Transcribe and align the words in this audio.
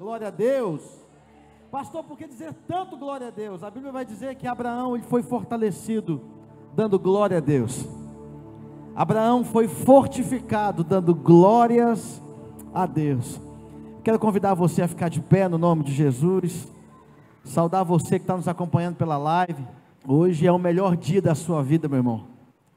Glória 0.00 0.28
a 0.28 0.30
Deus. 0.30 0.80
Pastor, 1.70 2.02
por 2.02 2.16
que 2.16 2.26
dizer 2.26 2.54
tanto 2.66 2.96
glória 2.96 3.26
a 3.26 3.30
Deus? 3.30 3.62
A 3.62 3.70
Bíblia 3.70 3.92
vai 3.92 4.02
dizer 4.02 4.34
que 4.34 4.46
Abraão 4.46 4.96
ele 4.96 5.04
foi 5.04 5.22
fortalecido 5.22 6.22
dando 6.74 6.98
glória 6.98 7.36
a 7.36 7.40
Deus. 7.40 7.86
Abraão 8.96 9.44
foi 9.44 9.68
fortificado 9.68 10.82
dando 10.82 11.14
glórias 11.14 12.18
a 12.72 12.86
Deus. 12.86 13.38
Quero 14.02 14.18
convidar 14.18 14.54
você 14.54 14.80
a 14.80 14.88
ficar 14.88 15.10
de 15.10 15.20
pé 15.20 15.46
no 15.46 15.58
nome 15.58 15.84
de 15.84 15.92
Jesus. 15.92 16.66
Saudar 17.44 17.82
você 17.82 18.18
que 18.18 18.24
está 18.24 18.34
nos 18.34 18.48
acompanhando 18.48 18.96
pela 18.96 19.18
live. 19.18 19.62
Hoje 20.08 20.46
é 20.46 20.50
o 20.50 20.58
melhor 20.58 20.96
dia 20.96 21.20
da 21.20 21.34
sua 21.34 21.62
vida, 21.62 21.88
meu 21.88 21.98
irmão. 21.98 22.24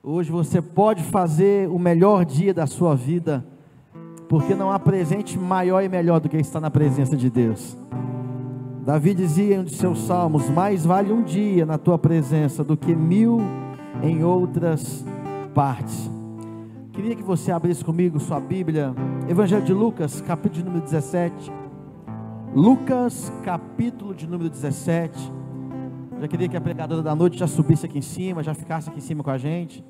Hoje 0.04 0.30
você 0.30 0.62
pode 0.62 1.02
fazer 1.04 1.70
o 1.70 1.80
melhor 1.80 2.26
dia 2.26 2.54
da 2.54 2.68
sua 2.68 2.98
vida, 2.98 3.46
porque 4.34 4.56
não 4.56 4.72
há 4.72 4.80
presente 4.80 5.38
maior 5.38 5.84
e 5.84 5.88
melhor 5.88 6.20
do 6.20 6.28
que 6.28 6.38
estar 6.38 6.60
na 6.60 6.72
presença 6.72 7.16
de 7.16 7.30
Deus. 7.30 7.78
Davi 8.84 9.14
dizia 9.14 9.54
em 9.54 9.60
um 9.60 9.64
de 9.64 9.76
seus 9.76 10.00
salmos: 10.08 10.50
Mais 10.50 10.84
vale 10.84 11.14
um 11.14 11.22
dia 11.22 11.68
na 11.68 11.78
tua 11.78 12.00
presença 12.00 12.64
do 12.64 12.76
que 12.76 12.96
mil 12.96 13.40
em 14.02 14.24
outras 14.24 15.06
partes. 15.54 16.10
Queria 16.94 17.16
que 17.16 17.22
você 17.22 17.52
abrisse 17.52 17.86
comigo 17.86 18.20
sua 18.20 18.40
Bíblia, 18.40 18.96
Evangelho 19.30 19.64
de 19.64 19.72
Lucas, 19.72 20.20
capítulo 20.22 20.64
de 20.64 20.64
número 20.64 20.84
17. 20.84 21.52
Lucas, 22.56 23.32
capítulo 23.44 24.16
de 24.16 24.26
número 24.26 24.50
17. 24.50 25.32
Já 26.20 26.28
queria 26.28 26.50
que 26.50 26.58
a 26.58 26.62
pregadora 26.62 27.04
da 27.04 27.14
noite 27.14 27.38
já 27.38 27.46
subisse 27.46 27.86
aqui 27.86 28.00
em 28.00 28.02
cima, 28.02 28.42
já 28.42 28.56
ficasse 28.56 28.90
aqui 28.90 28.98
em 28.98 29.02
cima 29.04 29.24
com 29.24 29.30
a 29.30 29.38
gente. 29.38 29.86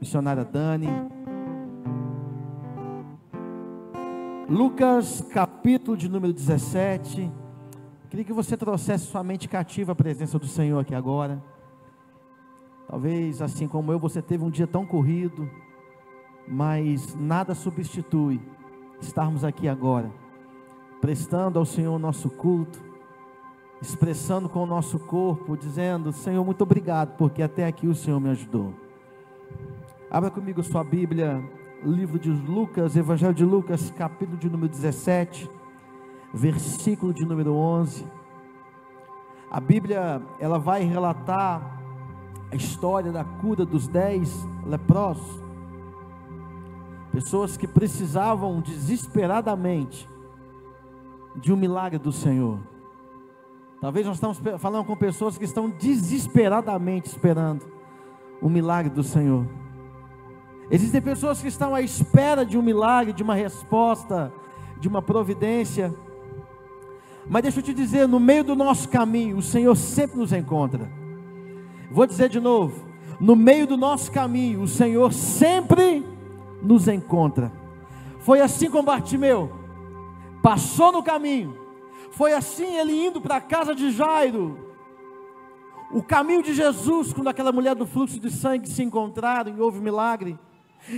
Missionária 0.00 0.44
Dani. 0.44 1.15
Lucas, 4.48 5.22
capítulo 5.32 5.96
de 5.96 6.08
número 6.08 6.32
17. 6.32 7.32
Queria 8.08 8.24
que 8.24 8.32
você 8.32 8.56
trouxesse 8.56 9.06
sua 9.06 9.24
mente 9.24 9.48
cativa 9.48 9.90
à 9.90 9.94
presença 9.94 10.38
do 10.38 10.46
Senhor 10.46 10.78
aqui 10.78 10.94
agora. 10.94 11.42
Talvez, 12.86 13.42
assim 13.42 13.66
como 13.66 13.90
eu, 13.90 13.98
você 13.98 14.22
teve 14.22 14.44
um 14.44 14.50
dia 14.50 14.68
tão 14.68 14.86
corrido, 14.86 15.50
mas 16.46 17.12
nada 17.16 17.56
substitui 17.56 18.40
estarmos 19.00 19.42
aqui 19.42 19.66
agora, 19.66 20.12
prestando 21.00 21.58
ao 21.58 21.64
Senhor 21.64 21.96
o 21.96 21.98
nosso 21.98 22.30
culto, 22.30 22.80
expressando 23.82 24.48
com 24.48 24.62
o 24.62 24.66
nosso 24.66 25.00
corpo, 25.00 25.56
dizendo: 25.56 26.12
Senhor, 26.12 26.44
muito 26.44 26.62
obrigado, 26.62 27.16
porque 27.16 27.42
até 27.42 27.66
aqui 27.66 27.88
o 27.88 27.96
Senhor 27.96 28.20
me 28.20 28.30
ajudou. 28.30 28.72
Abra 30.08 30.30
comigo 30.30 30.62
sua 30.62 30.84
Bíblia, 30.84 31.42
livro 31.92 32.18
de 32.18 32.30
Lucas, 32.30 32.96
Evangelho 32.96 33.32
de 33.32 33.44
Lucas, 33.44 33.92
capítulo 33.96 34.36
de 34.36 34.50
número 34.50 34.68
17, 34.68 35.48
versículo 36.34 37.14
de 37.14 37.24
número 37.24 37.54
11. 37.54 38.04
A 39.50 39.60
Bíblia, 39.60 40.20
ela 40.40 40.58
vai 40.58 40.82
relatar 40.82 41.80
a 42.50 42.56
história 42.56 43.12
da 43.12 43.24
cura 43.24 43.64
dos 43.64 43.86
dez 43.86 44.46
leprosos. 44.66 45.42
Pessoas 47.12 47.56
que 47.56 47.68
precisavam 47.68 48.60
desesperadamente 48.60 50.08
de 51.36 51.52
um 51.52 51.56
milagre 51.56 51.98
do 51.98 52.10
Senhor. 52.10 52.58
Talvez 53.80 54.06
nós 54.06 54.16
estamos 54.16 54.40
falando 54.58 54.84
com 54.84 54.96
pessoas 54.96 55.38
que 55.38 55.44
estão 55.44 55.70
desesperadamente 55.70 57.08
esperando 57.08 57.64
o 58.40 58.48
milagre 58.48 58.90
do 58.90 59.02
Senhor. 59.02 59.46
Existem 60.70 61.00
pessoas 61.00 61.40
que 61.40 61.48
estão 61.48 61.74
à 61.74 61.80
espera 61.80 62.44
de 62.44 62.58
um 62.58 62.62
milagre, 62.62 63.12
de 63.12 63.22
uma 63.22 63.34
resposta, 63.34 64.32
de 64.80 64.88
uma 64.88 65.00
providência. 65.00 65.94
Mas 67.28 67.42
deixa 67.42 67.60
eu 67.60 67.64
te 67.64 67.72
dizer, 67.74 68.08
no 68.08 68.18
meio 68.18 68.42
do 68.42 68.56
nosso 68.56 68.88
caminho, 68.88 69.36
o 69.36 69.42
Senhor 69.42 69.76
sempre 69.76 70.18
nos 70.18 70.32
encontra. 70.32 70.90
Vou 71.90 72.06
dizer 72.06 72.28
de 72.28 72.40
novo: 72.40 72.84
no 73.20 73.36
meio 73.36 73.66
do 73.66 73.76
nosso 73.76 74.10
caminho, 74.10 74.62
o 74.62 74.68
Senhor 74.68 75.12
sempre 75.12 76.04
nos 76.62 76.88
encontra. 76.88 77.52
Foi 78.18 78.40
assim 78.40 78.68
com 78.68 78.82
Bartimeu, 78.82 79.52
passou 80.42 80.90
no 80.90 81.02
caminho, 81.02 81.56
foi 82.10 82.32
assim 82.32 82.76
ele 82.76 83.06
indo 83.06 83.20
para 83.20 83.36
a 83.36 83.40
casa 83.40 83.72
de 83.72 83.90
Jairo. 83.90 84.58
O 85.92 86.02
caminho 86.02 86.42
de 86.42 86.52
Jesus, 86.52 87.12
quando 87.12 87.28
aquela 87.28 87.52
mulher 87.52 87.76
do 87.76 87.86
fluxo 87.86 88.18
de 88.18 88.30
sangue 88.30 88.68
se 88.68 88.82
encontraram 88.82 89.56
e 89.56 89.60
houve 89.60 89.80
milagre. 89.80 90.36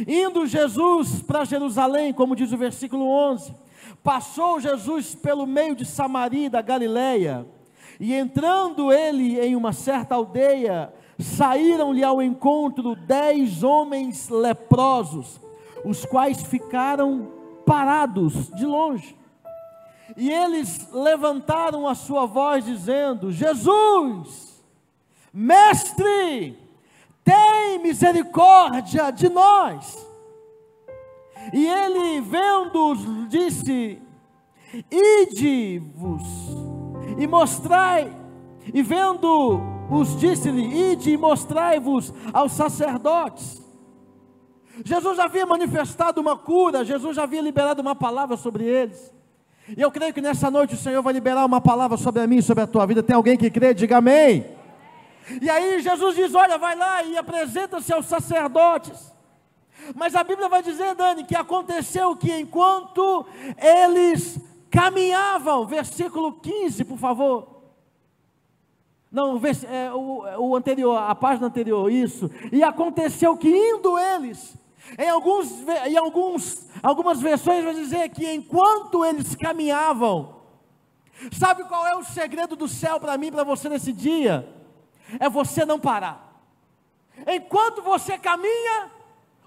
Indo 0.06 0.46
Jesus 0.46 1.22
para 1.22 1.44
Jerusalém, 1.44 2.12
como 2.12 2.36
diz 2.36 2.52
o 2.52 2.58
versículo 2.58 3.08
11, 3.08 3.54
passou 4.02 4.60
Jesus 4.60 5.14
pelo 5.14 5.46
meio 5.46 5.74
de 5.74 5.84
Samaria 5.84 6.50
da 6.50 6.60
Galileia, 6.60 7.46
e 7.98 8.14
entrando 8.14 8.92
ele 8.92 9.40
em 9.40 9.56
uma 9.56 9.72
certa 9.72 10.14
aldeia, 10.14 10.92
saíram-lhe 11.18 12.04
ao 12.04 12.22
encontro 12.22 12.94
dez 12.94 13.62
homens 13.62 14.28
leprosos, 14.28 15.40
os 15.84 16.04
quais 16.04 16.42
ficaram 16.42 17.32
parados 17.66 18.50
de 18.54 18.64
longe. 18.64 19.16
E 20.16 20.30
eles 20.30 20.88
levantaram 20.92 21.88
a 21.88 21.94
sua 21.94 22.24
voz, 22.24 22.64
dizendo: 22.64 23.32
Jesus, 23.32 24.62
Mestre, 25.32 26.56
tem 27.28 27.78
misericórdia 27.80 29.10
de 29.10 29.28
nós. 29.28 30.08
E 31.52 31.66
ele, 31.66 32.22
vendo-os, 32.22 33.28
disse: 33.28 34.00
Ide-vos 34.90 36.22
e 37.18 37.26
mostrai, 37.26 38.10
e 38.72 38.82
vendo-os, 38.82 40.18
disse-lhe: 40.18 40.92
Ide 40.92 41.10
e 41.10 41.16
mostrai-vos 41.18 42.14
aos 42.32 42.52
sacerdotes. 42.52 43.62
Jesus 44.82 45.16
já 45.16 45.24
havia 45.24 45.44
manifestado 45.44 46.20
uma 46.20 46.36
cura, 46.36 46.84
Jesus 46.84 47.14
já 47.14 47.24
havia 47.24 47.42
liberado 47.42 47.82
uma 47.82 47.94
palavra 47.94 48.38
sobre 48.38 48.64
eles. 48.64 49.12
E 49.76 49.82
eu 49.82 49.90
creio 49.90 50.14
que 50.14 50.22
nessa 50.22 50.50
noite 50.50 50.74
o 50.74 50.78
Senhor 50.78 51.02
vai 51.02 51.12
liberar 51.12 51.44
uma 51.44 51.60
palavra 51.60 51.98
sobre 51.98 52.22
a 52.22 52.26
mim, 52.26 52.40
sobre 52.40 52.64
a 52.64 52.66
tua 52.66 52.86
vida. 52.86 53.02
Tem 53.02 53.14
alguém 53.14 53.36
que 53.36 53.50
crê? 53.50 53.74
Diga 53.74 53.98
amém. 53.98 54.57
E 55.40 55.50
aí 55.50 55.80
Jesus 55.80 56.16
diz: 56.16 56.34
Olha, 56.34 56.56
vai 56.58 56.74
lá 56.76 57.02
e 57.02 57.16
apresenta-se 57.16 57.92
aos 57.92 58.06
sacerdotes. 58.06 59.12
Mas 59.94 60.14
a 60.14 60.24
Bíblia 60.24 60.48
vai 60.48 60.62
dizer, 60.62 60.94
Dani, 60.94 61.24
que 61.24 61.36
aconteceu 61.36 62.16
que 62.16 62.32
enquanto 62.32 63.26
eles 63.56 64.38
caminhavam, 64.70 65.66
versículo 65.66 66.32
15, 66.32 66.84
por 66.84 66.98
favor. 66.98 67.58
Não, 69.10 69.40
é, 69.70 69.92
o, 69.92 70.50
o 70.50 70.56
anterior, 70.56 70.96
a 70.96 71.14
página 71.14 71.46
anterior, 71.46 71.90
isso. 71.90 72.30
E 72.52 72.62
aconteceu 72.62 73.36
que 73.36 73.48
indo 73.48 73.98
eles, 73.98 74.54
em, 74.98 75.08
alguns, 75.08 75.50
em 75.86 75.96
alguns, 75.96 76.66
algumas 76.82 77.20
versões 77.20 77.64
vai 77.64 77.74
dizer 77.74 78.10
que 78.10 78.30
enquanto 78.30 79.04
eles 79.04 79.34
caminhavam, 79.34 80.36
sabe 81.32 81.64
qual 81.64 81.86
é 81.86 81.96
o 81.96 82.04
segredo 82.04 82.54
do 82.54 82.68
céu 82.68 83.00
para 83.00 83.16
mim, 83.16 83.32
para 83.32 83.44
você 83.44 83.68
nesse 83.70 83.92
dia? 83.92 84.57
É 85.18 85.28
você 85.28 85.64
não 85.64 85.78
parar. 85.78 86.28
Enquanto 87.26 87.82
você 87.82 88.18
caminha, 88.18 88.90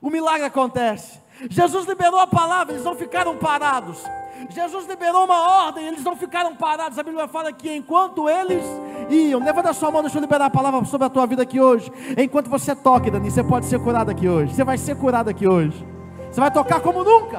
o 0.02 0.10
milagre 0.10 0.46
acontece. 0.46 1.20
Jesus 1.50 1.88
liberou 1.88 2.20
a 2.20 2.28
palavra, 2.28 2.74
eles 2.74 2.86
não 2.86 2.96
ficaram 2.96 3.38
parados. 3.38 4.04
Jesus 4.50 4.88
liberou 4.88 5.26
uma 5.26 5.66
ordem, 5.66 5.86
eles 5.88 6.04
não 6.04 6.16
ficaram 6.16 6.56
parados. 6.56 6.98
A 6.98 7.04
Bíblia 7.04 7.28
fala 7.28 7.54
que 7.54 7.72
enquanto 7.72 8.30
eles 8.30 8.64
iam, 9.10 9.44
levanta 9.44 9.70
a 9.70 9.74
sua 9.74 9.92
mão, 9.92 10.02
deixa 10.02 10.18
eu 10.18 10.22
liberar 10.22 10.46
a 10.46 10.50
palavra 10.50 10.84
sobre 10.86 11.08
a 11.08 11.10
tua 11.10 11.26
vida 11.26 11.44
aqui 11.44 11.60
hoje. 11.60 11.92
Enquanto 12.18 12.50
você 12.50 12.76
toca, 12.76 13.10
Dani, 13.12 13.30
você 13.30 13.44
pode 13.44 13.66
ser 13.66 13.80
curado 13.80 14.10
aqui 14.10 14.28
hoje. 14.28 14.54
Você 14.54 14.64
vai 14.64 14.78
ser 14.78 14.96
curado 14.96 15.30
aqui 15.30 15.48
hoje. 15.48 15.86
Você 16.32 16.40
vai 16.40 16.52
tocar 16.52 16.80
como 16.80 17.04
nunca. 17.04 17.38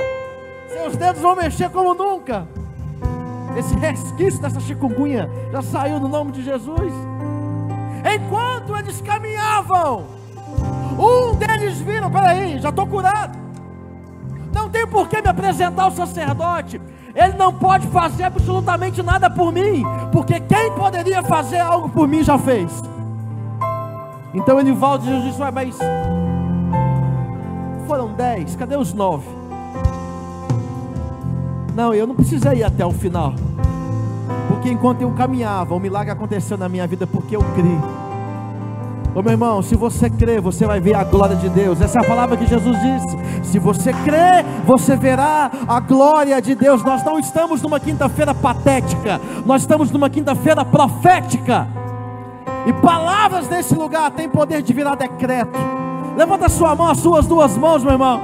Seus 0.68 0.96
dedos 0.96 1.20
vão 1.20 1.34
mexer 1.34 1.70
como 1.70 1.94
nunca. 1.94 2.46
Esse 3.58 3.74
resquício 3.74 4.40
dessa 4.40 4.60
chikungunya 4.60 5.28
já 5.50 5.62
saiu 5.62 6.00
no 6.00 6.08
nome 6.08 6.32
de 6.32 6.42
Jesus. 6.42 6.92
Enquanto 8.04 8.76
eles 8.76 9.00
caminhavam, 9.00 10.04
um 10.98 11.34
deles 11.34 11.78
viram, 11.78 12.10
peraí, 12.10 12.58
já 12.58 12.68
estou 12.68 12.86
curado. 12.86 13.38
Não 14.52 14.68
tem 14.68 14.86
por 14.86 15.08
que 15.08 15.20
me 15.22 15.28
apresentar 15.28 15.84
ao 15.84 15.90
sacerdote. 15.90 16.80
Ele 17.14 17.34
não 17.36 17.52
pode 17.52 17.86
fazer 17.88 18.24
absolutamente 18.24 19.02
nada 19.02 19.28
por 19.28 19.52
mim, 19.52 19.84
porque 20.10 20.40
quem 20.40 20.72
poderia 20.72 21.22
fazer 21.22 21.58
algo 21.58 21.88
por 21.88 22.08
mim 22.08 22.22
já 22.22 22.38
fez. 22.38 22.70
Então 24.34 24.58
ele 24.58 24.72
volta 24.72 25.04
e 25.04 25.08
Jesus 25.08 25.24
disse: 25.24 25.52
Mas 25.52 25.76
foram 27.86 28.12
dez, 28.14 28.56
cadê 28.56 28.76
os 28.76 28.94
nove? 28.94 29.26
Não, 31.74 31.94
eu 31.94 32.06
não 32.06 32.14
precisei 32.14 32.58
ir 32.58 32.64
até 32.64 32.84
o 32.84 32.90
final, 32.90 33.34
porque 34.62 34.72
enquanto 34.72 35.02
eu 35.02 35.10
caminhava, 35.10 35.74
o 35.74 35.80
milagre 35.80 36.12
aconteceu 36.12 36.56
na 36.56 36.68
minha 36.68 36.86
vida, 36.86 37.04
porque 37.04 37.34
eu 37.34 37.42
criei. 37.56 37.80
Ô 39.12 39.20
meu 39.20 39.32
irmão, 39.32 39.60
se 39.60 39.74
você 39.74 40.08
crê, 40.08 40.40
você 40.40 40.64
vai 40.64 40.80
ver 40.80 40.94
a 40.94 41.02
glória 41.02 41.34
de 41.34 41.48
Deus. 41.48 41.80
Essa 41.80 41.98
é 41.98 42.02
a 42.02 42.06
palavra 42.06 42.36
que 42.36 42.46
Jesus 42.46 42.78
disse. 42.80 43.18
Se 43.42 43.58
você 43.58 43.92
crê, 43.92 44.44
você 44.64 44.94
verá 44.94 45.50
a 45.66 45.80
glória 45.80 46.40
de 46.40 46.54
Deus. 46.54 46.84
Nós 46.84 47.02
não 47.02 47.18
estamos 47.18 47.60
numa 47.60 47.80
quinta-feira 47.80 48.32
patética, 48.32 49.20
nós 49.44 49.62
estamos 49.62 49.90
numa 49.90 50.08
quinta-feira 50.08 50.64
profética. 50.64 51.66
E 52.64 52.72
palavras 52.74 53.48
nesse 53.48 53.74
lugar 53.74 54.12
têm 54.12 54.28
poder 54.28 54.62
de 54.62 54.72
virar 54.72 54.94
decreto. 54.94 55.58
Levanta 56.16 56.46
a 56.46 56.48
sua 56.48 56.76
mão, 56.76 56.88
as 56.88 56.98
suas 56.98 57.26
duas 57.26 57.56
mãos, 57.58 57.82
meu 57.82 57.94
irmão. 57.94 58.20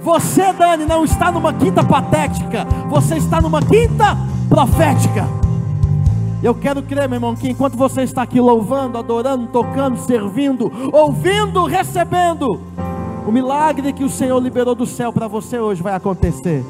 Você, 0.00 0.52
Dani, 0.52 0.86
não 0.86 1.04
está 1.04 1.32
numa 1.32 1.52
quinta 1.52 1.82
patética, 1.82 2.64
você 2.88 3.16
está 3.16 3.40
numa 3.40 3.60
quinta 3.60 4.16
profética. 4.48 5.39
Eu 6.42 6.54
quero 6.54 6.82
crer, 6.82 7.06
meu 7.06 7.16
irmão, 7.16 7.36
que 7.36 7.50
enquanto 7.50 7.76
você 7.76 8.02
está 8.02 8.22
aqui 8.22 8.40
louvando, 8.40 8.96
adorando, 8.96 9.46
tocando, 9.48 9.98
servindo, 9.98 10.72
ouvindo, 10.90 11.66
recebendo, 11.66 12.60
o 13.26 13.30
milagre 13.30 13.92
que 13.92 14.02
o 14.02 14.08
Senhor 14.08 14.38
liberou 14.38 14.74
do 14.74 14.86
céu 14.86 15.12
para 15.12 15.28
você 15.28 15.58
hoje 15.58 15.82
vai 15.82 15.94
acontecer. 15.94 16.64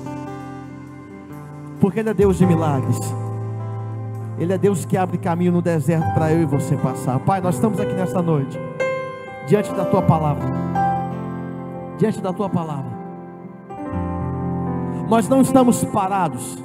Porque 1.81 2.01
Ele 2.01 2.11
é 2.11 2.15
Deus 2.15 2.37
de 2.37 2.45
milagres. 2.45 2.99
Ele 4.39 4.53
é 4.53 4.59
Deus 4.59 4.85
que 4.85 4.97
abre 4.97 5.19
caminho 5.19 5.53
no 5.53 5.63
deserto 5.63 6.13
para 6.15 6.33
eu 6.33 6.43
e 6.43 6.45
você 6.45 6.77
passar. 6.77 7.21
Pai, 7.21 7.41
nós 7.41 7.55
estamos 7.55 7.79
aqui 7.79 7.93
nesta 7.93 8.21
noite, 8.21 8.59
diante 9.47 9.73
da 9.73 9.85
tua 9.85 10.03
palavra. 10.03 10.49
Diante 11.97 12.21
da 12.21 12.33
tua 12.33 12.49
palavra. 12.49 12.91
Nós 15.09 15.29
não 15.29 15.43
estamos 15.43 15.85
parados, 15.85 16.59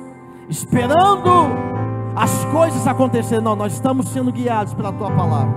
esperando 0.50 1.75
as 2.16 2.46
coisas 2.46 2.88
acontecerem. 2.88 3.44
Não, 3.44 3.56
nós 3.56 3.74
estamos 3.74 4.08
sendo 4.10 4.32
guiados 4.32 4.74
pela 4.74 4.92
tua 4.94 5.12
palavra. 5.12 5.54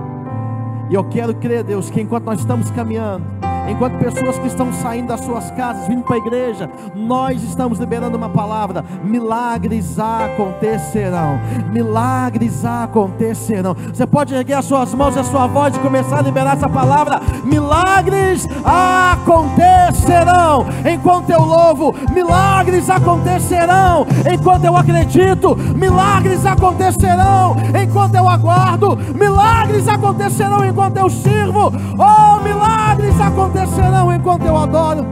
E 0.89 0.93
eu 0.93 1.03
quero 1.03 1.33
crer, 1.35 1.63
Deus, 1.63 1.89
que 1.89 2.01
enquanto 2.01 2.25
nós 2.25 2.39
estamos 2.39 2.69
caminhando, 2.71 3.23
Enquanto 3.69 3.99
pessoas 3.99 4.39
que 4.39 4.47
estão 4.47 4.73
saindo 4.73 5.09
das 5.09 5.21
suas 5.21 5.51
casas, 5.51 5.87
vindo 5.87 6.03
para 6.03 6.15
a 6.15 6.19
igreja, 6.19 6.69
nós 6.95 7.43
estamos 7.43 7.79
liberando 7.79 8.17
uma 8.17 8.29
palavra: 8.29 8.83
milagres 9.03 9.97
acontecerão. 9.99 11.39
Milagres 11.71 12.65
acontecerão. 12.65 13.75
Você 13.93 14.07
pode 14.07 14.33
erguer 14.33 14.55
as 14.55 14.65
suas 14.65 14.93
mãos 14.93 15.15
e 15.15 15.19
a 15.19 15.23
sua 15.23 15.47
voz 15.47 15.75
e 15.75 15.79
começar 15.79 16.19
a 16.19 16.21
liberar 16.21 16.57
essa 16.57 16.67
palavra: 16.67 17.21
milagres 17.43 18.47
acontecerão. 18.65 20.65
Enquanto 20.91 21.29
eu 21.29 21.41
louvo, 21.41 21.93
milagres 22.11 22.89
acontecerão. 22.89 24.07
Enquanto 24.31 24.65
eu 24.65 24.75
acredito, 24.75 25.55
milagres 25.75 26.45
acontecerão. 26.45 27.55
Enquanto 27.81 28.15
eu 28.15 28.27
aguardo, 28.27 28.97
milagres 29.13 29.87
acontecerão. 29.87 30.65
Enquanto 30.65 30.97
eu 30.97 31.09
sirvo, 31.09 31.71
oh, 31.97 32.43
milagres 32.89 33.21
acontecerão 33.21 34.13
enquanto 34.13 34.45
eu 34.45 34.57
adoro. 34.57 35.05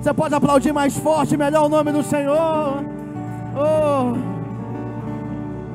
Você 0.00 0.14
pode 0.14 0.34
aplaudir 0.34 0.72
mais 0.72 0.96
forte, 0.96 1.36
melhor 1.36 1.66
o 1.66 1.68
nome 1.68 1.92
do 1.92 2.02
Senhor. 2.02 2.84
Oh, 3.56 4.16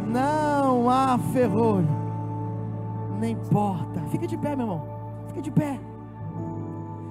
não 0.07 0.89
há 0.89 1.19
ferrolho, 1.33 1.87
nem 3.19 3.35
porta. 3.35 4.01
Fique 4.09 4.25
de 4.25 4.37
pé, 4.37 4.55
meu 4.55 4.65
irmão. 4.65 4.87
Fique 5.27 5.41
de 5.41 5.51
pé. 5.51 5.79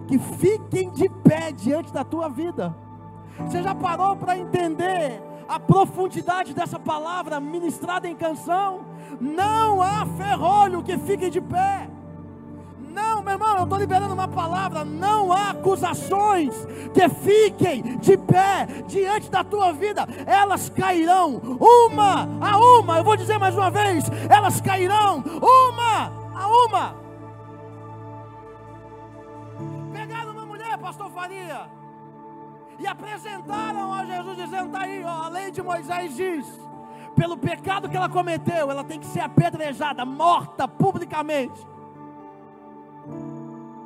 Que 0.06 0.18
fiquem 0.18 0.90
de 0.90 1.08
pé 1.08 1.52
diante 1.52 1.92
da 1.92 2.02
tua 2.02 2.28
vida. 2.28 2.74
Você 3.40 3.62
já 3.62 3.74
parou 3.74 4.16
para 4.16 4.38
entender 4.38 5.22
a 5.48 5.60
profundidade 5.60 6.54
dessa 6.54 6.78
palavra 6.78 7.38
ministrada 7.40 8.08
em 8.08 8.16
canção? 8.16 8.80
Não 9.20 9.82
há 9.82 10.06
ferrolho 10.16 10.82
que 10.82 10.96
fique 10.98 11.28
de 11.28 11.40
pé. 11.40 11.88
Não, 12.94 13.22
meu 13.22 13.32
irmão, 13.32 13.56
eu 13.56 13.64
estou 13.64 13.76
liberando 13.76 14.14
uma 14.14 14.28
palavra. 14.28 14.84
Não 14.84 15.32
há 15.32 15.50
acusações 15.50 16.54
que 16.94 17.08
fiquem 17.08 17.98
de 17.98 18.16
pé 18.16 18.66
diante 18.86 19.28
da 19.28 19.42
tua 19.42 19.72
vida. 19.72 20.06
Elas 20.24 20.68
cairão, 20.68 21.40
uma 21.60 22.28
a 22.40 22.56
uma. 22.56 22.98
Eu 22.98 23.04
vou 23.04 23.16
dizer 23.16 23.36
mais 23.36 23.56
uma 23.56 23.68
vez: 23.68 24.04
elas 24.30 24.60
cairão, 24.60 25.24
uma 25.42 26.12
a 26.36 26.48
uma. 26.48 26.94
Pegaram 29.92 30.30
uma 30.30 30.46
mulher, 30.46 30.78
pastor 30.78 31.10
Faria, 31.10 31.66
e 32.78 32.86
apresentaram 32.86 33.92
a 33.92 34.04
Jesus, 34.04 34.36
dizendo: 34.36 34.66
está 34.66 34.82
aí, 34.82 35.02
ó, 35.02 35.24
a 35.24 35.28
lei 35.28 35.50
de 35.50 35.60
Moisés 35.60 36.14
diz. 36.14 36.46
Pelo 37.16 37.36
pecado 37.36 37.88
que 37.88 37.96
ela 37.96 38.08
cometeu, 38.08 38.70
ela 38.70 38.82
tem 38.82 38.98
que 38.98 39.06
ser 39.06 39.20
apedrejada, 39.20 40.04
morta 40.04 40.66
publicamente. 40.66 41.73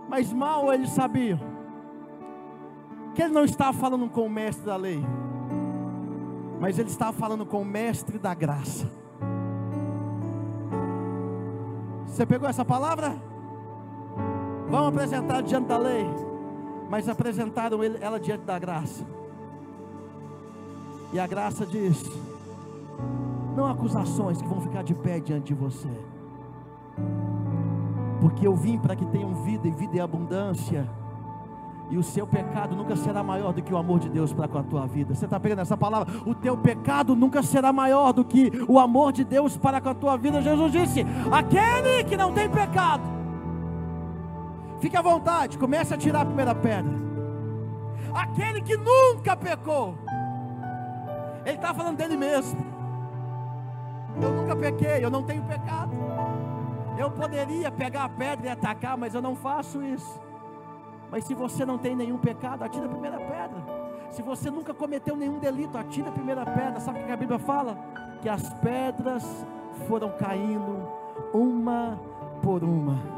Mas 0.08 0.32
mal 0.32 0.72
eles 0.72 0.90
sabiam 0.90 1.38
que 3.14 3.22
ele 3.22 3.32
não 3.32 3.44
estava 3.44 3.76
falando 3.76 4.08
com 4.08 4.24
o 4.24 4.30
mestre 4.30 4.64
da 4.64 4.76
lei, 4.76 5.04
mas 6.60 6.78
ele 6.78 6.88
estava 6.88 7.12
falando 7.12 7.44
com 7.44 7.60
o 7.60 7.64
mestre 7.64 8.18
da 8.18 8.32
graça. 8.32 8.90
Você 12.06 12.24
pegou 12.24 12.48
essa 12.48 12.64
palavra? 12.64 13.16
Vamos 14.68 14.88
apresentar 14.88 15.42
diante 15.42 15.66
da 15.66 15.78
lei, 15.78 16.06
mas 16.88 17.08
apresentaram 17.08 17.80
ela 17.82 18.18
diante 18.18 18.44
da 18.44 18.58
graça. 18.58 19.04
E 21.12 21.20
a 21.20 21.26
graça 21.26 21.66
diz: 21.66 22.02
não 23.56 23.66
acusações 23.66 24.40
que 24.40 24.48
vão 24.48 24.60
ficar 24.60 24.82
de 24.82 24.94
pé 24.94 25.20
diante 25.20 25.46
de 25.46 25.54
você 25.54 25.90
porque 28.20 28.46
eu 28.46 28.54
vim 28.54 28.78
para 28.78 28.96
que 28.96 29.04
tenham 29.06 29.34
vida 29.34 29.68
e 29.68 29.70
vida 29.70 29.96
em 29.96 30.00
abundância. 30.00 30.88
E 31.90 31.96
o 31.96 32.02
seu 32.02 32.26
pecado 32.26 32.76
nunca 32.76 32.94
será 32.96 33.22
maior 33.22 33.52
do 33.52 33.62
que 33.62 33.72
o 33.72 33.76
amor 33.76 33.98
de 33.98 34.10
Deus 34.10 34.32
para 34.32 34.46
com 34.46 34.58
a 34.58 34.62
tua 34.62 34.86
vida. 34.86 35.14
Você 35.14 35.24
está 35.24 35.40
pegando 35.40 35.62
essa 35.62 35.76
palavra? 35.76 36.12
O 36.26 36.34
teu 36.34 36.56
pecado 36.56 37.16
nunca 37.16 37.42
será 37.42 37.72
maior 37.72 38.12
do 38.12 38.24
que 38.24 38.52
o 38.68 38.78
amor 38.78 39.10
de 39.10 39.24
Deus 39.24 39.56
para 39.56 39.80
com 39.80 39.88
a 39.88 39.94
tua 39.94 40.16
vida. 40.16 40.42
Jesus 40.42 40.70
disse: 40.70 41.06
aquele 41.32 42.04
que 42.04 42.16
não 42.16 42.32
tem 42.32 42.48
pecado, 42.48 43.02
fique 44.80 44.96
à 44.96 45.02
vontade, 45.02 45.56
comece 45.56 45.94
a 45.94 45.96
tirar 45.96 46.22
a 46.22 46.26
primeira 46.26 46.54
pedra. 46.54 46.98
Aquele 48.12 48.60
que 48.60 48.76
nunca 48.76 49.34
pecou, 49.34 49.94
ele 51.46 51.56
está 51.56 51.72
falando 51.72 51.96
dele 51.96 52.16
mesmo. 52.16 52.66
Eu 54.20 54.30
nunca 54.30 54.54
pequei, 54.56 55.02
eu 55.02 55.10
não 55.10 55.22
tenho 55.22 55.42
pecado. 55.44 55.92
Eu 56.98 57.12
poderia 57.12 57.70
pegar 57.70 58.04
a 58.04 58.08
pedra 58.08 58.48
e 58.48 58.50
atacar, 58.50 58.98
mas 58.98 59.14
eu 59.14 59.22
não 59.22 59.36
faço 59.36 59.80
isso. 59.82 60.20
Mas 61.10 61.24
se 61.24 61.32
você 61.32 61.64
não 61.64 61.78
tem 61.78 61.94
nenhum 61.94 62.18
pecado, 62.18 62.64
atira 62.64 62.86
a 62.86 62.88
primeira 62.88 63.18
pedra. 63.18 63.62
Se 64.10 64.20
você 64.20 64.50
nunca 64.50 64.74
cometeu 64.74 65.16
nenhum 65.16 65.38
delito, 65.38 65.78
atira 65.78 66.08
a 66.08 66.12
primeira 66.12 66.44
pedra. 66.44 66.80
Sabe 66.80 67.00
o 67.00 67.06
que 67.06 67.12
a 67.12 67.16
Bíblia 67.16 67.38
fala? 67.38 67.78
Que 68.20 68.28
as 68.28 68.52
pedras 68.54 69.24
foram 69.86 70.10
caindo 70.18 70.88
uma 71.32 72.00
por 72.42 72.64
uma. 72.64 73.17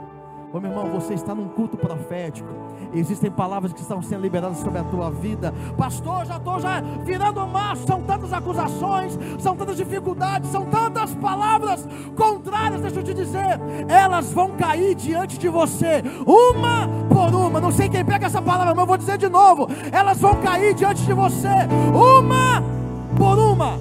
Ô 0.52 0.58
meu 0.58 0.68
irmão, 0.68 0.86
você 0.88 1.14
está 1.14 1.32
num 1.32 1.48
culto 1.48 1.76
profético. 1.76 2.48
Existem 2.92 3.30
palavras 3.30 3.72
que 3.72 3.80
estão 3.80 4.02
sendo 4.02 4.22
liberadas 4.22 4.58
sobre 4.58 4.80
a 4.80 4.84
tua 4.84 5.08
vida. 5.08 5.54
Pastor, 5.76 6.26
já 6.26 6.38
estou 6.38 6.58
já 6.58 6.80
virando 7.04 7.46
macho. 7.46 7.86
São 7.86 8.02
tantas 8.02 8.32
acusações, 8.32 9.16
são 9.38 9.54
tantas 9.54 9.76
dificuldades, 9.76 10.50
são 10.50 10.64
tantas 10.66 11.14
palavras 11.14 11.86
contrárias. 12.16 12.80
Deixa 12.80 12.98
eu 12.98 13.04
te 13.04 13.14
dizer, 13.14 13.60
elas 13.88 14.32
vão 14.32 14.50
cair 14.56 14.96
diante 14.96 15.38
de 15.38 15.48
você, 15.48 16.02
uma 16.26 16.88
por 17.08 17.32
uma. 17.32 17.60
Não 17.60 17.70
sei 17.70 17.88
quem 17.88 18.04
pega 18.04 18.26
essa 18.26 18.42
palavra, 18.42 18.74
mas 18.74 18.82
eu 18.82 18.86
vou 18.86 18.96
dizer 18.96 19.18
de 19.18 19.28
novo. 19.28 19.68
Elas 19.92 20.18
vão 20.18 20.34
cair 20.42 20.74
diante 20.74 21.02
de 21.06 21.12
você, 21.12 21.48
uma 21.94 22.60
por 23.16 23.38
uma. 23.38 23.78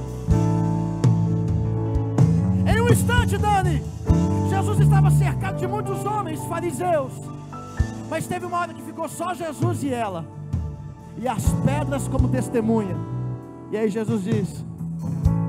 Em 2.71 2.79
um 2.79 2.89
instante, 2.89 3.39
Dani. 3.39 3.81
Estava 4.79 5.12
cercado 5.12 5.57
de 5.57 5.67
muitos 5.67 6.05
homens 6.05 6.43
fariseus, 6.45 7.12
mas 8.09 8.25
teve 8.25 8.45
uma 8.45 8.59
hora 8.59 8.74
que 8.74 8.81
ficou 8.81 9.07
só 9.09 9.33
Jesus 9.33 9.83
e 9.83 9.93
ela, 9.93 10.25
e 11.17 11.27
as 11.27 11.43
pedras 11.65 12.07
como 12.07 12.29
testemunha. 12.29 12.95
E 13.71 13.77
aí 13.77 13.89
Jesus 13.89 14.24
diz: 14.24 14.65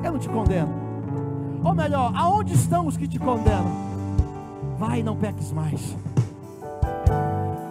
Eu 0.05 0.13
não 0.13 0.19
te 0.19 0.29
condeno, 0.29 0.73
ou 1.65 1.75
melhor, 1.75 2.13
aonde 2.15 2.55
estão 2.55 2.87
os 2.87 2.97
que 2.97 3.07
te 3.07 3.19
condenam? 3.19 3.73
Vai, 4.79 5.03
não 5.03 5.17
peques 5.17 5.53
mais. 5.53 5.97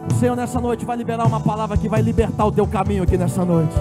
O 0.10 0.14
Senhor 0.16 0.36
nessa 0.36 0.60
noite 0.60 0.86
vai 0.86 0.96
liberar 0.96 1.26
uma 1.26 1.40
palavra 1.40 1.78
que 1.78 1.90
vai 1.90 2.02
libertar 2.02 2.46
o 2.46 2.52
teu 2.52 2.68
caminho 2.68 3.04
aqui 3.04 3.18
nessa 3.18 3.44
noite. 3.44 3.76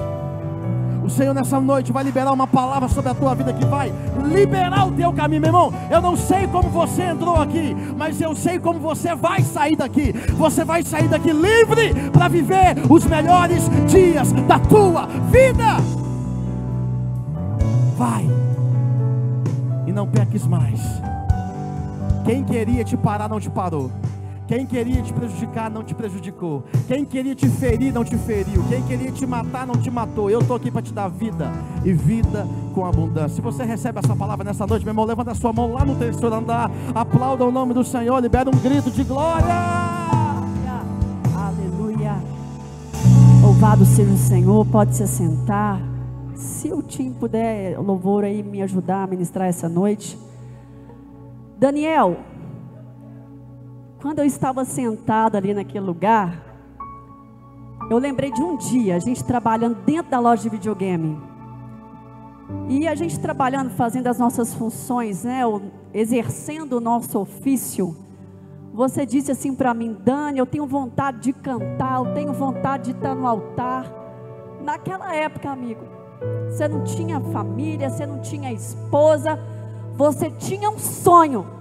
O 1.08 1.10
Senhor 1.10 1.32
nessa 1.32 1.58
noite 1.58 1.90
vai 1.90 2.04
liberar 2.04 2.30
uma 2.32 2.46
palavra 2.46 2.86
sobre 2.86 3.10
a 3.10 3.14
tua 3.14 3.34
vida 3.34 3.50
que 3.50 3.64
vai 3.64 3.90
liberar 4.30 4.86
o 4.88 4.92
teu 4.92 5.10
caminho, 5.10 5.40
meu 5.40 5.48
irmão. 5.48 5.72
Eu 5.90 6.02
não 6.02 6.14
sei 6.14 6.46
como 6.46 6.68
você 6.68 7.00
entrou 7.04 7.36
aqui, 7.36 7.74
mas 7.96 8.20
eu 8.20 8.36
sei 8.36 8.58
como 8.58 8.78
você 8.78 9.14
vai 9.14 9.40
sair 9.40 9.74
daqui. 9.74 10.12
Você 10.36 10.66
vai 10.66 10.82
sair 10.82 11.08
daqui 11.08 11.32
livre 11.32 12.10
para 12.10 12.28
viver 12.28 12.76
os 12.90 13.06
melhores 13.06 13.70
dias 13.90 14.32
da 14.32 14.58
tua 14.58 15.06
vida. 15.30 15.78
Vai 17.96 18.28
e 19.86 19.92
não 19.92 20.06
peques 20.06 20.46
mais. 20.46 20.78
Quem 22.26 22.44
queria 22.44 22.84
te 22.84 22.98
parar 22.98 23.30
não 23.30 23.40
te 23.40 23.48
parou. 23.48 23.90
Quem 24.48 24.64
queria 24.64 25.02
te 25.02 25.12
prejudicar 25.12 25.70
não 25.70 25.84
te 25.84 25.94
prejudicou. 25.94 26.64
Quem 26.86 27.04
queria 27.04 27.34
te 27.34 27.46
ferir 27.50 27.92
não 27.92 28.02
te 28.02 28.16
feriu. 28.16 28.64
Quem 28.66 28.82
queria 28.82 29.12
te 29.12 29.26
matar 29.26 29.66
não 29.66 29.74
te 29.74 29.90
matou. 29.90 30.30
Eu 30.30 30.40
estou 30.40 30.56
aqui 30.56 30.70
para 30.70 30.80
te 30.80 30.90
dar 30.90 31.06
vida 31.08 31.52
e 31.84 31.92
vida 31.92 32.48
com 32.74 32.86
abundância. 32.86 33.36
Se 33.36 33.42
você 33.42 33.62
recebe 33.62 33.98
essa 33.98 34.16
palavra 34.16 34.42
nessa 34.44 34.66
noite, 34.66 34.86
meu 34.86 34.92
irmão, 34.92 35.04
levanta 35.04 35.32
a 35.32 35.34
sua 35.34 35.52
mão 35.52 35.74
lá 35.74 35.84
no 35.84 35.96
terceiro 35.96 36.34
andar. 36.34 36.70
Aplauda 36.94 37.44
o 37.44 37.52
nome 37.52 37.74
do 37.74 37.84
Senhor. 37.84 38.18
Libera 38.20 38.48
um 38.48 38.58
grito 38.58 38.90
de 38.90 39.04
glória. 39.04 39.54
Aleluia. 41.36 42.16
Louvado 43.42 43.84
seja 43.84 44.10
o 44.10 44.16
Senhor. 44.16 44.64
Pode 44.64 44.96
se 44.96 45.06
sentar. 45.06 45.78
Se 46.34 46.72
o 46.72 46.80
Tim 46.80 47.12
puder, 47.12 47.78
louvor 47.78 48.24
aí, 48.24 48.42
me 48.42 48.62
ajudar 48.62 49.02
a 49.02 49.06
ministrar 49.06 49.46
essa 49.46 49.68
noite. 49.68 50.18
Daniel, 51.58 52.16
quando 54.00 54.20
eu 54.20 54.24
estava 54.24 54.64
sentada 54.64 55.38
ali 55.38 55.52
naquele 55.52 55.84
lugar, 55.84 56.40
eu 57.90 57.98
lembrei 57.98 58.30
de 58.30 58.42
um 58.42 58.56
dia, 58.56 58.94
a 58.94 58.98
gente 58.98 59.24
trabalhando 59.24 59.76
dentro 59.84 60.10
da 60.10 60.20
loja 60.20 60.42
de 60.42 60.48
videogame. 60.48 61.18
E 62.68 62.86
a 62.86 62.94
gente 62.94 63.18
trabalhando, 63.18 63.70
fazendo 63.70 64.06
as 64.06 64.18
nossas 64.18 64.54
funções, 64.54 65.24
né, 65.24 65.42
exercendo 65.92 66.74
o 66.74 66.80
nosso 66.80 67.18
ofício. 67.18 67.96
Você 68.72 69.04
disse 69.04 69.32
assim 69.32 69.54
para 69.54 69.74
mim, 69.74 69.96
Dani, 70.04 70.38
eu 70.38 70.46
tenho 70.46 70.66
vontade 70.66 71.20
de 71.20 71.32
cantar, 71.32 71.98
eu 71.98 72.14
tenho 72.14 72.32
vontade 72.32 72.92
de 72.92 72.98
estar 72.98 73.14
no 73.14 73.26
altar. 73.26 73.92
Naquela 74.62 75.14
época, 75.14 75.50
amigo, 75.50 75.82
você 76.48 76.68
não 76.68 76.84
tinha 76.84 77.20
família, 77.20 77.90
você 77.90 78.06
não 78.06 78.20
tinha 78.20 78.52
esposa, 78.52 79.38
você 79.96 80.30
tinha 80.30 80.70
um 80.70 80.78
sonho 80.78 81.57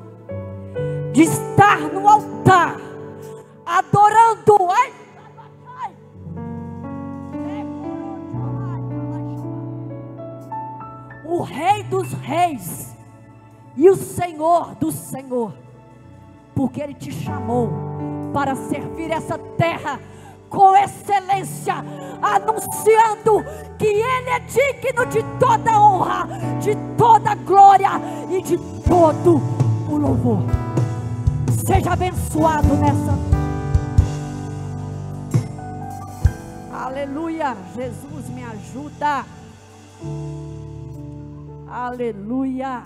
de 1.18 1.24
estar 1.24 1.80
no 1.80 2.08
altar, 2.08 2.76
adorando. 3.66 4.56
O 11.26 11.42
Rei 11.42 11.82
dos 11.86 12.14
Reis 12.14 12.96
e 13.76 13.90
o 13.90 13.96
Senhor 13.96 14.76
do 14.76 14.92
Senhor, 14.92 15.56
porque 16.54 16.82
Ele 16.82 16.94
te 16.94 17.12
chamou 17.12 17.72
para 18.32 18.54
servir 18.54 19.10
essa 19.10 19.40
terra 19.40 20.00
com 20.52 20.76
excelência, 20.76 21.84
anunciando 22.22 23.44
que 23.80 23.88
Ele 23.88 24.30
é 24.30 24.40
digno 24.42 25.04
de 25.08 25.24
toda 25.40 25.82
honra, 25.82 26.28
de 26.62 26.76
toda 26.96 27.34
glória 27.34 27.90
e 28.30 28.40
de 28.40 28.56
todo 28.88 29.42
o 29.90 29.98
louvor. 29.98 30.68
Seja 31.68 31.92
abençoado 31.92 32.76
nessa. 32.78 33.12
Aleluia. 36.72 37.58
Jesus 37.76 38.30
me 38.30 38.42
ajuda. 38.42 39.26
Aleluia. 41.70 42.84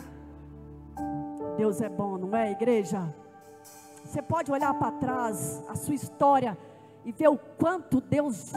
Deus 1.57 1.79
é 1.79 1.89
bom, 1.89 2.17
não 2.17 2.35
é, 2.35 2.53
igreja? 2.53 3.13
Você 4.03 4.19
pode 4.19 4.51
olhar 4.51 4.73
para 4.73 4.91
trás, 4.93 5.63
a 5.69 5.75
sua 5.75 5.93
história, 5.93 6.57
e 7.05 7.11
ver 7.11 7.27
o 7.27 7.37
quanto 7.37 8.01
Deus 8.01 8.51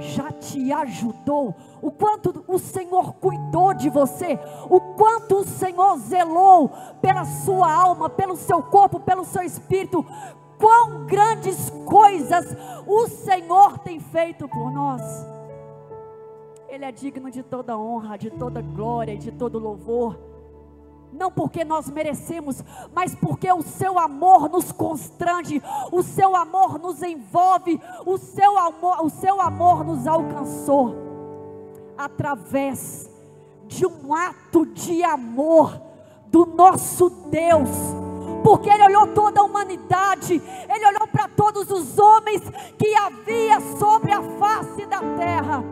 já 0.00 0.30
te 0.32 0.72
ajudou, 0.72 1.54
o 1.82 1.90
quanto 1.90 2.44
o 2.46 2.58
Senhor 2.58 3.14
cuidou 3.14 3.74
de 3.74 3.88
você, 3.88 4.38
o 4.68 4.80
quanto 4.96 5.38
o 5.38 5.44
Senhor 5.44 5.98
zelou 5.98 6.70
pela 7.00 7.24
sua 7.24 7.72
alma, 7.72 8.08
pelo 8.08 8.36
seu 8.36 8.62
corpo, 8.62 9.00
pelo 9.00 9.24
seu 9.24 9.42
espírito, 9.42 10.04
quão 10.58 11.06
grandes 11.06 11.70
coisas 11.86 12.56
o 12.86 13.08
Senhor 13.08 13.78
tem 13.78 13.98
feito 13.98 14.48
por 14.48 14.70
nós. 14.70 15.02
Ele 16.68 16.84
é 16.84 16.92
digno 16.92 17.30
de 17.30 17.42
toda 17.42 17.76
honra, 17.76 18.16
de 18.16 18.30
toda 18.30 18.62
glória 18.62 19.12
e 19.12 19.18
de 19.18 19.32
todo 19.32 19.58
louvor 19.58 20.29
não 21.12 21.30
porque 21.30 21.64
nós 21.64 21.88
merecemos, 21.88 22.62
mas 22.94 23.14
porque 23.14 23.50
o 23.52 23.62
seu 23.62 23.98
amor 23.98 24.48
nos 24.48 24.72
constrange, 24.72 25.62
o 25.90 26.02
seu 26.02 26.36
amor 26.36 26.78
nos 26.78 27.02
envolve, 27.02 27.80
o 28.06 28.16
seu 28.16 28.58
amor, 28.58 29.04
o 29.04 29.10
seu 29.10 29.40
amor 29.40 29.84
nos 29.84 30.06
alcançou 30.06 30.94
através 31.96 33.10
de 33.66 33.86
um 33.86 34.14
ato 34.14 34.66
de 34.66 35.02
amor 35.02 35.80
do 36.26 36.46
nosso 36.46 37.10
Deus. 37.30 37.68
Porque 38.42 38.70
ele 38.70 38.84
olhou 38.84 39.08
toda 39.08 39.40
a 39.40 39.44
humanidade, 39.44 40.40
ele 40.68 40.86
olhou 40.86 41.06
para 41.08 41.28
todos 41.28 41.70
os 41.70 41.98
homens 41.98 42.42
que 42.78 42.94
havia 42.94 43.60
sobre 43.78 44.12
a 44.12 44.22
face 44.22 44.86
da 44.86 45.00
terra, 45.18 45.62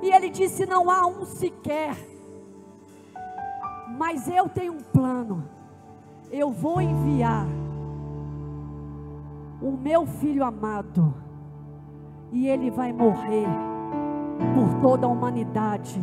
e 0.00 0.10
ele 0.10 0.30
disse: 0.30 0.64
Não 0.64 0.90
há 0.90 1.06
um 1.06 1.26
sequer 1.26 2.13
mas 3.98 4.28
eu 4.28 4.48
tenho 4.48 4.74
um 4.74 4.80
plano. 4.80 5.44
Eu 6.30 6.50
vou 6.50 6.80
enviar 6.80 7.46
o 9.62 9.72
meu 9.72 10.06
filho 10.06 10.44
amado. 10.44 11.14
E 12.32 12.48
ele 12.48 12.70
vai 12.70 12.92
morrer 12.92 13.46
por 14.54 14.80
toda 14.80 15.06
a 15.06 15.10
humanidade. 15.10 16.00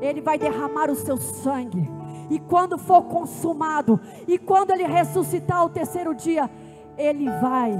Ele 0.00 0.20
vai 0.20 0.36
derramar 0.38 0.90
o 0.90 0.96
seu 0.96 1.16
sangue. 1.16 1.88
E 2.28 2.40
quando 2.40 2.76
for 2.76 3.02
consumado, 3.04 4.00
e 4.26 4.36
quando 4.36 4.72
ele 4.72 4.84
ressuscitar 4.84 5.64
o 5.64 5.70
terceiro 5.70 6.14
dia, 6.14 6.50
ele 6.98 7.30
vai 7.40 7.72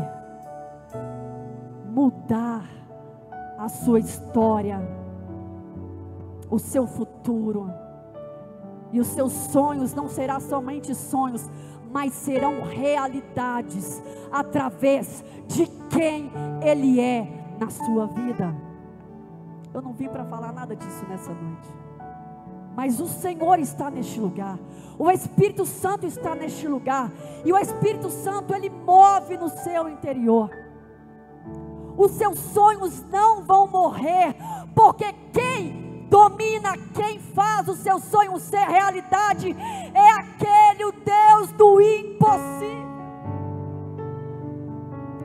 mudar 1.93 2.65
a 3.59 3.69
sua 3.69 3.99
história, 3.99 4.81
o 6.49 6.59
seu 6.59 6.87
futuro. 6.87 7.86
E 8.93 9.01
os 9.01 9.09
seus 9.09 9.33
sonhos 9.33 9.95
não 9.95 10.09
serão 10.09 10.41
somente 10.41 10.95
sonhos, 10.95 11.49
mas 11.93 12.13
serão 12.13 12.63
realidades 12.63 14.03
através 14.31 15.25
de 15.47 15.67
quem 15.91 16.31
Ele 16.63 17.01
é 17.01 17.27
na 17.59 17.71
sua 17.71 18.07
vida. 18.07 18.55
Eu 19.73 19.83
não 19.83 19.93
vim 19.93 20.09
para 20.09 20.25
falar 20.25 20.53
nada 20.53 20.75
disso 20.75 21.05
nessa 21.09 21.33
noite. 21.33 21.69
Mas 22.75 23.01
o 23.01 23.07
Senhor 23.07 23.59
está 23.59 23.91
neste 23.91 24.21
lugar. 24.21 24.59
O 24.99 25.11
Espírito 25.11 25.65
Santo 25.65 26.07
está 26.07 26.35
neste 26.35 26.69
lugar. 26.69 27.11
E 27.45 27.53
o 27.53 27.59
Espírito 27.59 28.11
Santo, 28.11 28.55
ele 28.55 28.69
move 28.69 29.37
no 29.39 29.49
seu 29.49 29.89
interior. 29.89 30.51
Os 31.97 32.11
seus 32.13 32.39
sonhos 32.39 33.03
não 33.11 33.43
vão 33.43 33.67
morrer, 33.67 34.37
porque 34.75 35.11
quem 35.33 35.86
domina 36.09 36.77
quem 36.95 37.19
faz 37.19 37.69
o 37.69 37.75
seu 37.75 37.99
sonho 37.99 38.39
ser 38.39 38.67
realidade, 38.67 39.55
é 39.95 40.11
aquele 40.11 40.85
o 40.85 40.93
Deus 40.93 41.53
do 41.53 41.81
impossível. 41.81 42.87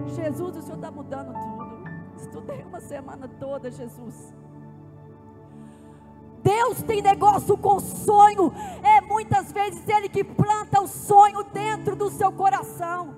Jesus, 0.07 0.57
o 0.57 0.61
Senhor 0.61 0.75
está 0.75 0.91
mudando 0.91 1.33
tudo. 1.33 1.71
Estudei 2.17 2.63
uma 2.63 2.79
semana 2.79 3.27
toda, 3.39 3.71
Jesus. 3.71 4.33
Deus 6.43 6.81
tem 6.83 7.01
negócio 7.01 7.55
com 7.57 7.79
sonho, 7.79 8.51
é 8.83 8.99
muitas 9.01 9.51
vezes 9.51 9.87
Ele 9.87 10.09
que 10.09 10.23
planta 10.23 10.81
o 10.81 10.87
sonho 10.87 11.43
dentro 11.43 11.95
do 11.95 12.09
seu 12.09 12.31
coração. 12.31 13.15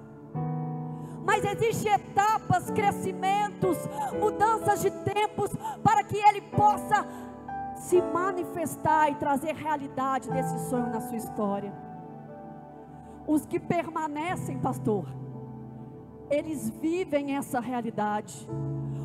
Mas 1.25 1.43
existem 1.45 1.93
etapas, 1.93 2.69
crescimentos, 2.69 3.77
mudanças 4.19 4.81
de 4.81 4.91
tempos 4.91 5.51
para 5.81 6.03
que 6.03 6.17
Ele 6.17 6.41
possa 6.41 7.05
se 7.83 8.01
manifestar 8.01 9.11
e 9.11 9.15
trazer 9.15 9.53
realidade 9.55 10.29
desse 10.29 10.69
sonho 10.69 10.89
na 10.89 11.01
sua 11.01 11.17
história. 11.17 11.73
Os 13.27 13.45
que 13.45 13.59
permanecem, 13.59 14.57
pastor, 14.57 15.05
eles 16.29 16.69
vivem 16.69 17.35
essa 17.35 17.59
realidade. 17.59 18.47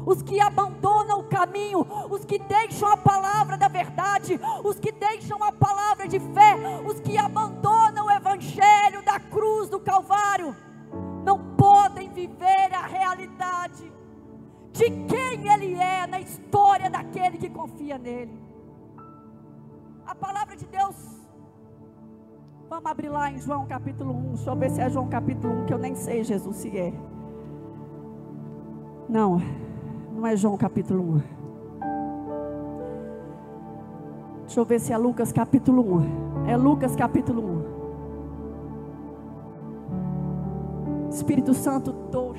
Os 0.07 0.23
que 0.23 0.41
abandonam 0.41 1.21
o 1.21 1.25
caminho, 1.25 1.85
os 2.09 2.25
que 2.25 2.39
deixam 2.39 2.89
a 2.89 2.97
palavra 2.97 3.59
da 3.59 3.67
verdade, 3.67 4.41
os 4.65 4.79
que 4.79 4.93
deixam 4.93 5.43
a 5.43 5.51
palavra 5.51 6.07
de 6.07 6.21
fé, 6.21 6.55
os 6.87 7.01
que 7.01 7.19
abandonam 7.19 8.07
o 8.07 8.11
evangelho 8.11 9.03
da 9.05 9.19
cruz 9.19 9.69
do 9.69 9.81
Calvário, 9.81 10.55
não 11.25 11.57
podem 11.57 12.09
viver 12.11 12.73
a 12.73 12.87
realidade 12.87 13.93
de 14.73 14.89
quem 14.89 15.53
Ele 15.53 15.75
é 15.75 16.07
na 16.07 16.21
história 16.21 16.89
daquele 16.89 17.39
que 17.39 17.51
confia 17.51 17.99
nele. 17.99 18.48
A 20.09 20.15
palavra 20.15 20.57
de 20.57 20.67
Deus. 20.67 20.97
Vamos 22.71 22.91
abrir 22.91 23.11
lá 23.11 23.31
em 23.31 23.39
João 23.39 23.67
capítulo 23.67 24.11
1. 24.11 24.23
Deixa 24.33 24.51
eu 24.51 24.57
ver 24.57 24.71
se 24.71 24.81
é 24.81 24.89
João 24.89 25.07
capítulo 25.07 25.53
1, 25.65 25.67
que 25.67 25.75
eu 25.75 25.79
nem 25.79 25.95
sei, 25.95 26.25
Jesus, 26.25 26.57
se 26.57 26.75
é. 26.79 26.95
Não, 29.07 29.39
não 30.15 30.27
é 30.27 30.35
João 30.35 30.57
capítulo 30.57 31.03
1. 31.17 31.23
Deixa 34.47 34.61
eu 34.61 34.65
ver 34.65 34.81
se 34.81 34.95
é 34.95 34.97
Lucas 34.97 35.31
capítulo 35.31 35.83
1. 35.99 36.49
É 36.49 36.57
Lucas 36.57 36.97
capítulo 36.97 37.43
1. 41.07 41.11
Espírito 41.11 41.53
Santo, 41.53 41.93
tu 42.11 42.35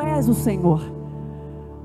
és 0.00 0.28
o 0.28 0.34
Senhor. 0.34 0.80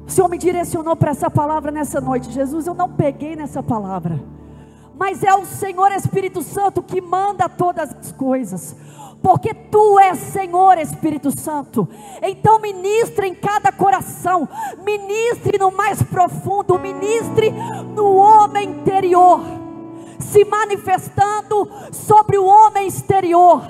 O 0.08 0.10
Senhor 0.10 0.28
me 0.28 0.40
direcionou 0.40 0.96
para 0.96 1.12
essa 1.12 1.30
palavra 1.30 1.72
nessa 1.72 2.02
noite. 2.02 2.32
Jesus, 2.32 2.66
eu 2.66 2.74
não 2.74 2.90
peguei 2.90 3.36
nessa 3.36 3.62
palavra. 3.62 4.20
Mas 4.98 5.24
é 5.24 5.34
o 5.34 5.46
Senhor 5.46 5.92
Espírito 5.92 6.42
Santo 6.42 6.82
que 6.82 7.02
manda 7.02 7.50
todas 7.50 7.94
as 7.94 8.12
coisas. 8.12 8.76
Porque 9.22 9.54
tu 9.54 10.00
és 10.00 10.18
Senhor 10.20 10.78
Espírito 10.78 11.38
Santo. 11.38 11.88
Então 12.22 12.60
ministre 12.60 13.28
em 13.28 13.36
cada 13.36 13.72
coração, 13.72 14.48
ministre 14.84 15.58
no 15.58 15.72
mais 15.72 16.02
profundo, 16.04 16.78
ministre 16.80 17.52
no 17.96 18.16
homem 18.16 18.70
interior, 18.70 19.42
se 20.20 20.46
manifestando 20.46 21.70
sobre 21.92 22.38
o 22.38 22.46
homem 22.46 22.88
exterior 22.88 23.64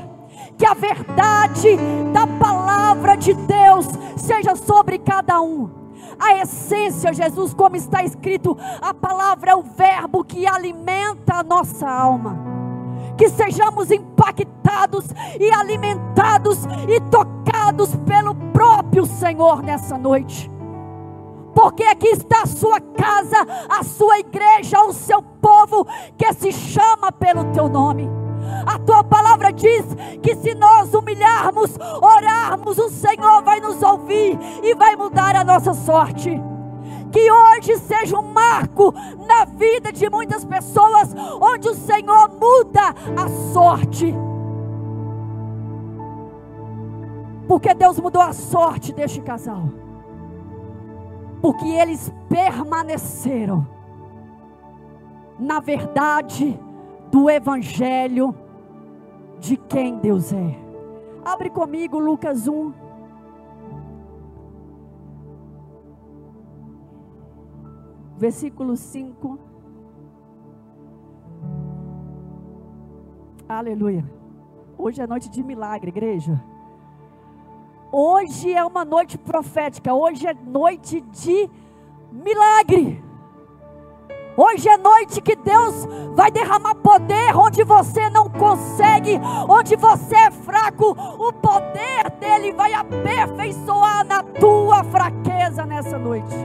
que 0.57 0.65
a 0.65 0.73
verdade 0.73 1.77
da 2.13 2.25
palavra 2.25 3.15
de 3.15 3.33
Deus 3.33 3.87
seja 4.17 4.55
sobre 4.55 4.97
cada 4.99 5.41
um. 5.41 5.84
A 6.25 6.41
essência, 6.41 7.13
Jesus, 7.13 7.53
como 7.53 7.75
está 7.75 8.03
escrito, 8.03 8.57
a 8.81 8.95
palavra 8.95 9.51
é 9.51 9.55
o 9.55 9.61
verbo 9.61 10.23
que 10.23 10.47
alimenta 10.47 11.35
a 11.35 11.43
nossa 11.43 11.87
alma. 11.87 12.35
Que 13.15 13.29
sejamos 13.29 13.91
impactados 13.91 15.05
e 15.39 15.51
alimentados 15.51 16.65
e 16.89 16.99
tocados 17.11 17.95
pelo 18.07 18.33
próprio 18.51 19.05
Senhor 19.05 19.61
nessa 19.61 19.99
noite. 19.99 20.49
Porque 21.53 21.83
aqui 21.83 22.07
está 22.07 22.41
a 22.41 22.47
sua 22.47 22.81
casa, 22.81 23.37
a 23.69 23.83
sua 23.83 24.17
igreja, 24.17 24.81
o 24.81 24.93
seu 24.93 25.21
povo 25.21 25.85
que 26.17 26.33
se 26.33 26.51
chama 26.51 27.11
pelo 27.11 27.45
teu 27.53 27.69
nome. 27.69 28.24
A 28.65 28.79
tua 28.79 29.03
palavra 29.03 29.51
diz 29.51 29.85
que 30.21 30.35
se 30.35 30.53
nós 30.55 30.93
humilharmos, 30.93 31.77
orarmos, 32.01 32.77
o 32.77 32.89
Senhor 32.89 33.43
vai 33.43 33.59
nos 33.59 33.81
ouvir 33.81 34.37
e 34.63 34.75
vai 34.75 34.95
mudar 34.95 35.35
a 35.35 35.43
nossa 35.43 35.73
sorte. 35.73 36.31
Que 37.11 37.31
hoje 37.31 37.77
seja 37.77 38.17
um 38.19 38.33
marco 38.33 38.93
na 39.25 39.45
vida 39.45 39.91
de 39.91 40.09
muitas 40.09 40.43
pessoas, 40.43 41.13
onde 41.39 41.69
o 41.69 41.75
Senhor 41.75 42.29
muda 42.29 42.93
a 43.15 43.29
sorte. 43.53 44.13
Porque 47.47 47.73
Deus 47.73 47.99
mudou 47.99 48.21
a 48.21 48.33
sorte 48.33 48.91
deste 48.91 49.21
casal. 49.21 49.69
Porque 51.41 51.65
eles 51.65 52.11
permaneceram 52.27 53.75
na 55.39 55.59
verdade 55.59 56.59
do 57.11 57.29
Evangelho 57.29 58.35
de 59.39 59.57
quem 59.57 59.97
Deus 59.97 60.33
é. 60.33 60.59
Abre 61.23 61.49
comigo 61.49 61.99
Lucas 61.99 62.47
1. 62.47 62.73
Versículo 68.17 68.75
5. 68.75 69.39
Aleluia. 73.47 74.03
Hoje 74.77 75.01
é 75.01 75.07
noite 75.07 75.29
de 75.29 75.43
milagre, 75.43 75.89
igreja. 75.89 76.41
Hoje 77.91 78.53
é 78.53 78.65
uma 78.65 78.83
noite 78.83 79.17
profética. 79.17 79.93
Hoje 79.93 80.27
é 80.27 80.33
noite 80.33 81.01
de 81.01 81.49
milagre. 82.11 83.04
Hoje 84.37 84.67
é 84.67 84.77
noite 84.77 85.21
que 85.21 85.33
Deus 85.33 85.87
vai 86.13 86.29
derramar 86.29 86.75
poder 86.75 87.33
onde 87.37 87.63
você 87.63 88.09
não 88.09 88.29
consegue, 88.29 89.17
onde 89.47 89.77
você 89.77 90.13
é 90.13 90.31
fraco. 90.31 90.91
O 90.91 91.31
poder 91.31 92.09
dele 92.19 92.51
vai 92.51 92.73
aperfeiçoar 92.73 94.05
na 94.05 94.21
tua 94.21 94.83
fraqueza 94.83 95.65
nessa 95.65 95.97
noite. 95.97 96.35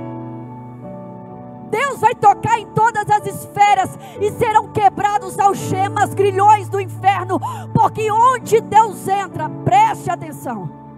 Deus 1.68 2.00
vai 2.00 2.14
tocar 2.14 2.60
em 2.60 2.66
todas 2.66 3.08
as 3.10 3.26
esferas 3.26 3.98
e 4.20 4.30
serão 4.32 4.68
quebrados 4.68 5.36
algemas, 5.38 6.14
grilhões 6.14 6.68
do 6.68 6.80
inferno, 6.80 7.40
porque 7.74 8.10
onde 8.10 8.60
Deus 8.60 9.06
entra, 9.08 9.48
preste 9.64 10.08
atenção 10.10 10.89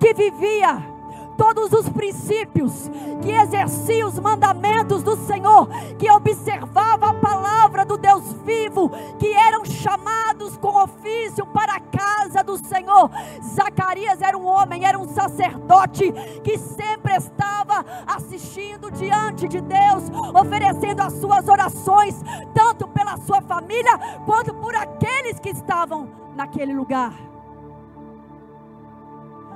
que 0.00 0.12
vivia 0.12 0.96
todos 1.36 1.72
os 1.72 1.88
princípios, 1.88 2.90
que 3.22 3.30
exercia 3.30 4.06
os 4.06 4.18
mandamentos 4.18 5.02
do 5.02 5.16
Senhor, 5.16 5.68
que 5.98 6.10
observava 6.10 7.10
a 7.10 7.14
palavra 7.14 7.84
do 7.84 7.96
Deus 7.96 8.32
vivo, 8.44 8.90
que 9.18 9.32
eram 9.32 9.64
chamados 9.64 10.56
com 10.56 10.82
ofício 10.82 11.46
para 11.46 11.74
a 11.74 11.80
casa 11.80 12.42
do 12.42 12.56
Senhor. 12.56 13.10
Zacarias 13.54 14.20
era 14.20 14.36
um 14.36 14.46
homem, 14.46 14.84
era 14.84 14.98
um 14.98 15.08
sacerdote 15.08 16.10
que 16.42 16.58
sempre 16.58 17.14
estava 17.14 17.84
assistindo 18.06 18.90
diante 18.90 19.46
de 19.46 19.60
Deus, 19.60 20.04
oferecendo 20.34 21.02
as 21.02 21.12
suas 21.14 21.46
orações, 21.48 22.14
tanto 22.54 22.85
pela 23.06 23.16
sua 23.18 23.40
família 23.40 23.96
quanto 24.24 24.52
por 24.54 24.74
aqueles 24.74 25.38
que 25.38 25.50
estavam 25.50 26.08
naquele 26.34 26.74
lugar. 26.74 27.14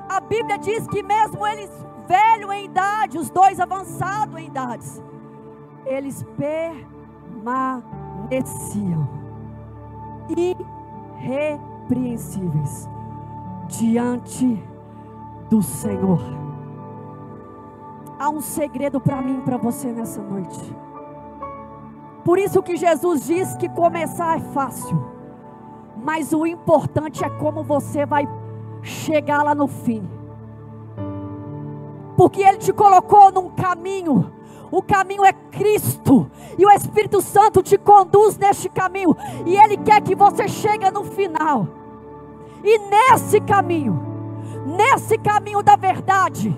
A 0.08 0.20
Bíblia 0.20 0.56
diz 0.56 0.86
que 0.86 1.02
mesmo 1.02 1.44
eles 1.44 1.68
velho 2.06 2.52
em 2.52 2.66
idade, 2.66 3.18
os 3.18 3.28
dois 3.30 3.58
avançados 3.58 4.40
em 4.40 4.46
idades, 4.46 5.02
eles 5.84 6.24
permaneciam 6.36 9.08
irrepreensíveis 10.36 12.88
diante 13.68 14.62
do 15.48 15.60
Senhor. 15.62 16.20
Há 18.18 18.28
um 18.28 18.40
segredo 18.40 19.00
para 19.00 19.22
mim 19.22 19.38
e 19.38 19.42
para 19.42 19.56
você 19.56 19.92
nessa 19.92 20.20
noite. 20.22 20.89
Por 22.30 22.38
isso 22.38 22.62
que 22.62 22.76
Jesus 22.76 23.26
diz 23.26 23.56
que 23.56 23.68
começar 23.68 24.36
é 24.36 24.40
fácil, 24.52 25.04
mas 25.96 26.32
o 26.32 26.46
importante 26.46 27.24
é 27.24 27.28
como 27.28 27.64
você 27.64 28.06
vai 28.06 28.24
chegar 28.82 29.42
lá 29.42 29.52
no 29.52 29.66
fim. 29.66 30.08
Porque 32.16 32.40
Ele 32.40 32.58
te 32.58 32.72
colocou 32.72 33.32
num 33.32 33.50
caminho. 33.50 34.32
O 34.70 34.80
caminho 34.80 35.24
é 35.24 35.32
Cristo. 35.32 36.30
E 36.56 36.64
o 36.64 36.70
Espírito 36.70 37.20
Santo 37.20 37.64
te 37.64 37.76
conduz 37.76 38.38
neste 38.38 38.68
caminho. 38.68 39.16
E 39.44 39.56
Ele 39.56 39.76
quer 39.78 40.00
que 40.00 40.14
você 40.14 40.46
chegue 40.46 40.88
no 40.92 41.02
final. 41.02 41.66
E 42.62 42.78
nesse 42.78 43.40
caminho, 43.40 44.00
nesse 44.64 45.18
caminho 45.18 45.64
da 45.64 45.74
verdade, 45.74 46.56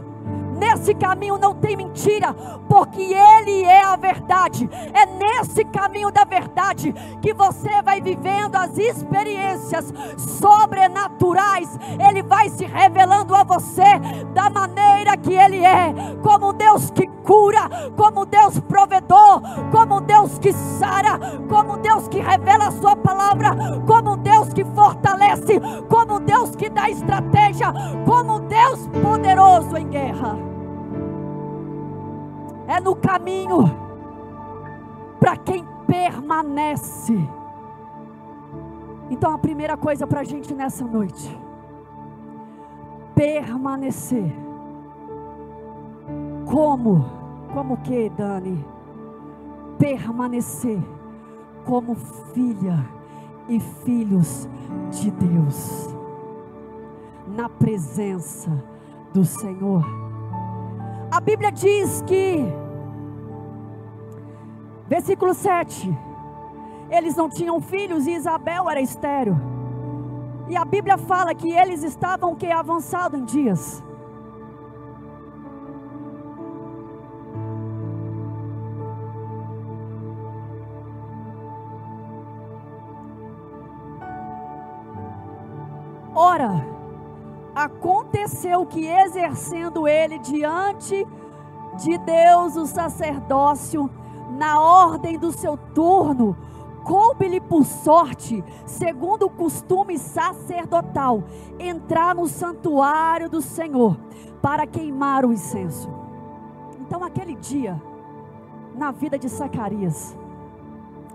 Nesse 0.58 0.94
caminho 0.94 1.38
não 1.38 1.54
tem 1.54 1.76
mentira, 1.76 2.34
porque 2.68 3.00
Ele 3.00 3.64
é 3.64 3.84
a 3.84 3.96
verdade. 3.96 4.68
É 4.92 5.06
nesse 5.06 5.64
caminho 5.64 6.10
da 6.10 6.24
verdade 6.24 6.94
que 7.20 7.32
você 7.32 7.82
vai 7.82 8.00
vivendo 8.00 8.56
as 8.56 8.76
experiências 8.76 9.92
sobrenaturais. 10.16 11.68
Ele 12.08 12.22
vai 12.22 12.48
se 12.48 12.64
revelando 12.64 13.34
a 13.34 13.44
você 13.44 13.98
da 14.34 14.50
maneira 14.50 15.16
que 15.16 15.32
Ele 15.32 15.64
é, 15.64 15.92
como 16.22 16.52
Deus 16.52 16.90
que 16.90 17.06
cura, 17.24 17.68
como 17.96 18.26
Deus 18.26 18.58
provedor, 18.60 19.42
como 19.70 20.00
Deus 20.00 20.38
que 20.38 20.52
sara, 20.52 21.18
como 21.48 21.76
Deus 21.78 22.08
que 22.08 22.20
revela 22.20 22.68
a 22.68 22.72
Sua 22.72 22.96
palavra, 22.96 23.50
como 23.86 24.16
Deus 24.16 24.52
que 24.52 24.64
fortalece, 24.64 25.60
como 25.88 26.01
Dá 26.82 26.90
estratégia, 26.90 27.72
como 28.04 28.40
Deus 28.40 28.88
poderoso 28.88 29.76
em 29.76 29.88
guerra 29.88 30.52
é 32.66 32.80
no 32.80 32.96
caminho 32.96 33.64
para 35.20 35.36
quem 35.36 35.64
permanece. 35.86 37.16
Então 39.10 39.32
a 39.34 39.38
primeira 39.38 39.76
coisa 39.76 40.06
para 40.06 40.20
a 40.20 40.24
gente 40.24 40.54
nessa 40.54 40.84
noite, 40.84 41.38
permanecer. 43.14 44.34
Como? 46.46 47.04
Como 47.52 47.76
que, 47.78 48.08
Dani? 48.10 48.64
Permanecer 49.78 50.82
como 51.64 51.94
filha 51.94 52.78
e 53.48 53.60
filhos 53.60 54.48
de 54.90 55.10
Deus, 55.10 55.94
na 57.34 57.48
presença 57.48 58.50
do 59.12 59.24
Senhor. 59.24 59.84
A 61.10 61.20
Bíblia 61.20 61.50
diz 61.50 62.02
que, 62.06 62.44
versículo 64.86 65.34
7, 65.34 65.96
eles 66.90 67.16
não 67.16 67.28
tinham 67.28 67.60
filhos 67.60 68.06
e 68.06 68.12
Isabel 68.12 68.68
era 68.68 68.80
estéreo. 68.80 69.40
E 70.48 70.56
a 70.56 70.64
Bíblia 70.64 70.98
fala 70.98 71.34
que 71.34 71.50
eles 71.50 71.82
estavam 71.82 72.34
que 72.34 72.46
avançado 72.46 73.16
em 73.16 73.24
dias. 73.24 73.82
Ora, 86.14 86.71
aconteceu 87.64 88.66
que, 88.66 88.86
exercendo 88.86 89.86
ele 89.86 90.18
diante 90.18 91.06
de 91.78 91.98
Deus 91.98 92.56
o 92.56 92.66
sacerdócio, 92.66 93.88
na 94.36 94.60
ordem 94.60 95.18
do 95.18 95.30
seu 95.32 95.56
turno, 95.56 96.36
coube-lhe 96.84 97.40
por 97.40 97.64
sorte, 97.64 98.42
segundo 98.66 99.26
o 99.26 99.30
costume 99.30 99.98
sacerdotal, 99.98 101.22
entrar 101.58 102.14
no 102.14 102.26
santuário 102.26 103.28
do 103.28 103.40
Senhor 103.40 103.96
para 104.40 104.66
queimar 104.66 105.24
o 105.24 105.32
incenso. 105.32 105.88
Então, 106.80 107.04
aquele 107.04 107.36
dia, 107.36 107.80
na 108.74 108.90
vida 108.90 109.18
de 109.18 109.28
Zacarias, 109.28 110.16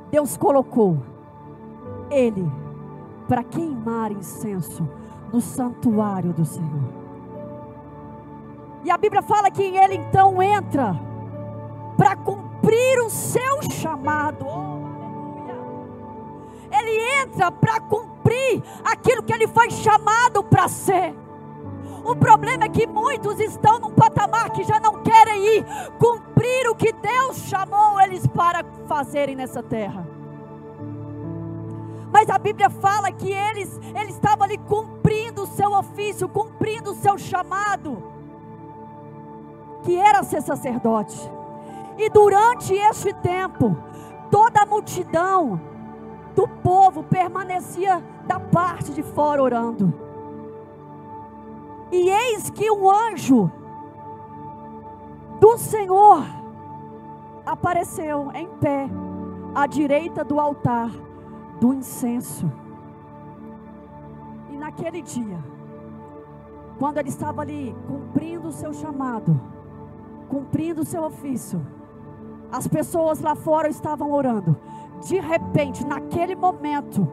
Deus 0.09 0.37
colocou 0.37 0.97
ele 2.09 2.49
para 3.27 3.43
queimar 3.43 4.11
incenso 4.11 4.87
no 5.31 5.41
santuário 5.41 6.33
do 6.33 6.45
Senhor. 6.45 7.07
E 8.83 8.91
a 8.91 8.97
Bíblia 8.97 9.21
fala 9.21 9.51
que 9.51 9.63
ele 9.63 9.95
então 9.95 10.41
entra 10.41 10.95
para 11.97 12.15
cumprir 12.15 12.99
o 13.05 13.09
seu 13.09 13.61
chamado. 13.71 14.45
Oh, 14.47 14.77
ele 16.71 17.21
entra 17.21 17.51
para 17.51 17.79
cumprir 17.81 18.63
aquilo 18.85 19.23
que 19.23 19.33
ele 19.33 19.47
foi 19.47 19.69
chamado 19.71 20.43
para 20.43 20.67
ser. 20.67 21.13
O 22.05 22.15
problema 22.15 22.63
é 22.65 22.69
que 22.69 22.87
muitos 22.87 23.39
estão 23.39 23.79
num 23.79 23.91
patamar 23.91 24.51
que 24.51 24.63
já 24.63 24.79
não 24.79 25.01
querem 25.01 25.57
ir 25.57 25.65
cumprir 25.99 26.69
o 26.69 26.75
que 26.75 26.93
Deus 26.93 27.39
chamou 27.39 27.99
eles 27.99 28.25
para 28.27 28.63
fazerem 28.87 29.35
nessa 29.35 29.61
terra. 29.61 30.07
Mas 32.11 32.29
a 32.29 32.37
Bíblia 32.37 32.69
fala 32.69 33.11
que 33.11 33.31
eles, 33.31 33.79
eles 33.93 34.15
estavam 34.15 34.45
ali 34.45 34.57
cumprindo 34.59 34.96
seu 35.57 35.73
ofício, 35.73 36.29
cumprindo 36.29 36.91
o 36.91 36.95
seu 36.95 37.17
chamado, 37.17 37.97
que 39.83 39.97
era 39.97 40.21
ser 40.21 40.41
sacerdote. 40.43 41.19
E 41.97 42.09
durante 42.11 42.75
este 42.75 43.11
tempo, 43.15 43.75
toda 44.29 44.61
a 44.61 44.65
multidão 44.67 45.59
do 46.35 46.47
povo 46.47 47.01
permanecia 47.01 48.03
da 48.27 48.39
parte 48.39 48.91
de 48.93 49.01
fora 49.01 49.41
orando. 49.41 49.91
E 51.91 52.07
eis 52.07 52.51
que 52.51 52.69
um 52.69 52.87
anjo 52.89 53.51
do 55.39 55.57
Senhor 55.57 56.23
apareceu 57.43 58.29
em 58.35 58.47
pé 58.59 58.87
à 59.55 59.65
direita 59.65 60.23
do 60.23 60.39
altar 60.39 60.91
do 61.59 61.73
incenso. 61.73 62.66
Naquele 64.67 65.01
dia, 65.01 65.39
quando 66.77 66.97
ele 66.97 67.07
estava 67.07 67.41
ali 67.41 67.73
cumprindo 67.87 68.49
o 68.49 68.51
seu 68.51 68.73
chamado, 68.73 69.39
cumprindo 70.27 70.81
o 70.81 70.85
seu 70.85 71.05
ofício, 71.05 71.65
as 72.51 72.67
pessoas 72.67 73.21
lá 73.21 73.33
fora 73.33 73.69
estavam 73.69 74.11
orando. 74.11 74.57
De 75.07 75.21
repente, 75.21 75.87
naquele 75.87 76.35
momento, 76.35 77.09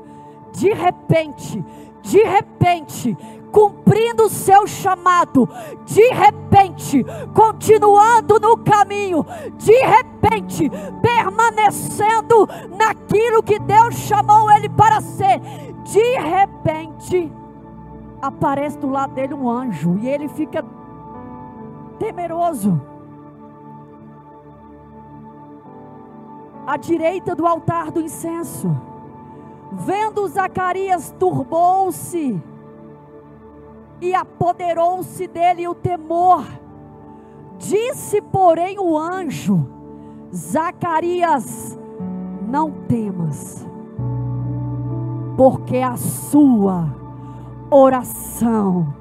de 0.50 0.72
repente, 0.72 1.64
de 2.02 2.24
repente, 2.24 3.16
cumprindo 3.52 4.24
o 4.24 4.28
seu 4.28 4.66
chamado, 4.66 5.48
de 5.86 6.08
repente, 6.12 7.06
continuando 7.32 8.40
no 8.40 8.56
caminho, 8.56 9.24
de 9.58 9.78
repente, 9.78 10.68
permanecendo 11.00 12.48
naquilo 12.76 13.44
que 13.44 13.60
Deus 13.60 13.94
chamou 13.94 14.50
ele 14.50 14.68
para 14.68 15.00
ser, 15.00 15.38
de 15.84 16.18
repente, 16.18 17.32
aparece 18.26 18.78
do 18.78 18.88
lado 18.88 19.12
dele 19.14 19.34
um 19.34 19.48
anjo 19.48 19.98
e 19.98 20.08
ele 20.08 20.28
fica 20.28 20.64
temeroso. 21.98 22.80
À 26.66 26.78
direita 26.78 27.34
do 27.34 27.46
altar 27.46 27.90
do 27.90 28.00
incenso, 28.00 28.74
vendo 29.72 30.26
Zacarias, 30.28 31.14
turbou-se 31.18 32.42
e 34.00 34.14
apoderou-se 34.14 35.26
dele 35.26 35.68
o 35.68 35.74
temor. 35.74 36.46
Disse, 37.58 38.22
porém, 38.22 38.78
o 38.78 38.98
anjo: 38.98 39.68
Zacarias, 40.34 41.78
não 42.48 42.70
temas, 42.70 43.66
porque 45.37 45.76
a 45.76 45.98
sua 45.98 47.03
oração 47.70 48.94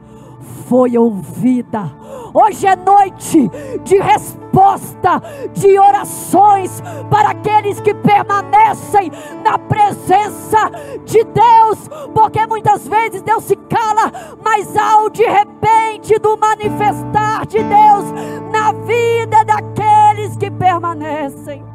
foi 0.68 0.98
ouvida. 0.98 1.92
Hoje 2.34 2.66
é 2.66 2.76
noite 2.76 3.50
de 3.84 3.98
resposta, 4.00 5.22
de 5.54 5.78
orações 5.78 6.82
para 7.10 7.30
aqueles 7.30 7.80
que 7.80 7.94
permanecem 7.94 9.12
na 9.44 9.58
presença 9.60 10.72
de 11.06 11.24
Deus, 11.24 11.88
porque 12.14 12.46
muitas 12.48 12.88
vezes 12.88 13.22
Deus 13.22 13.44
se 13.44 13.56
cala, 13.56 14.12
mas 14.44 14.76
ao 14.76 15.10
de 15.10 15.24
repente 15.24 16.18
do 16.18 16.36
manifestar 16.38 17.46
de 17.46 17.60
Deus 17.60 18.06
na 18.52 18.72
vida 18.72 19.46
daqueles 19.46 20.36
que 20.36 20.50
permanecem. 20.50 21.73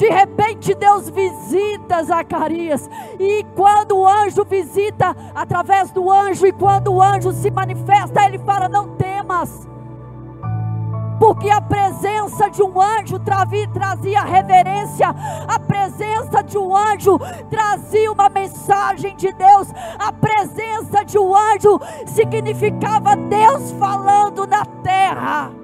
De 0.00 0.08
repente 0.08 0.74
Deus 0.74 1.10
visita 1.10 2.02
Zacarias. 2.02 2.88
E 3.18 3.44
quando 3.54 3.98
o 3.98 4.08
anjo 4.08 4.46
visita 4.46 5.14
através 5.34 5.90
do 5.90 6.10
anjo, 6.10 6.46
e 6.46 6.52
quando 6.52 6.90
o 6.90 7.02
anjo 7.02 7.30
se 7.32 7.50
manifesta, 7.50 8.24
ele 8.24 8.38
fala: 8.38 8.66
Não 8.66 8.96
temas. 8.96 9.68
Porque 11.18 11.50
a 11.50 11.60
presença 11.60 12.48
de 12.48 12.62
um 12.62 12.80
anjo 12.80 13.18
trazia 13.18 14.22
reverência, 14.22 15.14
a 15.46 15.58
presença 15.58 16.42
de 16.42 16.56
um 16.56 16.74
anjo 16.74 17.18
trazia 17.50 18.10
uma 18.10 18.30
mensagem 18.30 19.14
de 19.16 19.30
Deus, 19.34 19.68
a 19.98 20.10
presença 20.10 21.04
de 21.04 21.18
um 21.18 21.36
anjo 21.36 21.78
significava 22.06 23.14
Deus 23.16 23.70
falando 23.72 24.46
na 24.46 24.64
terra. 24.64 25.59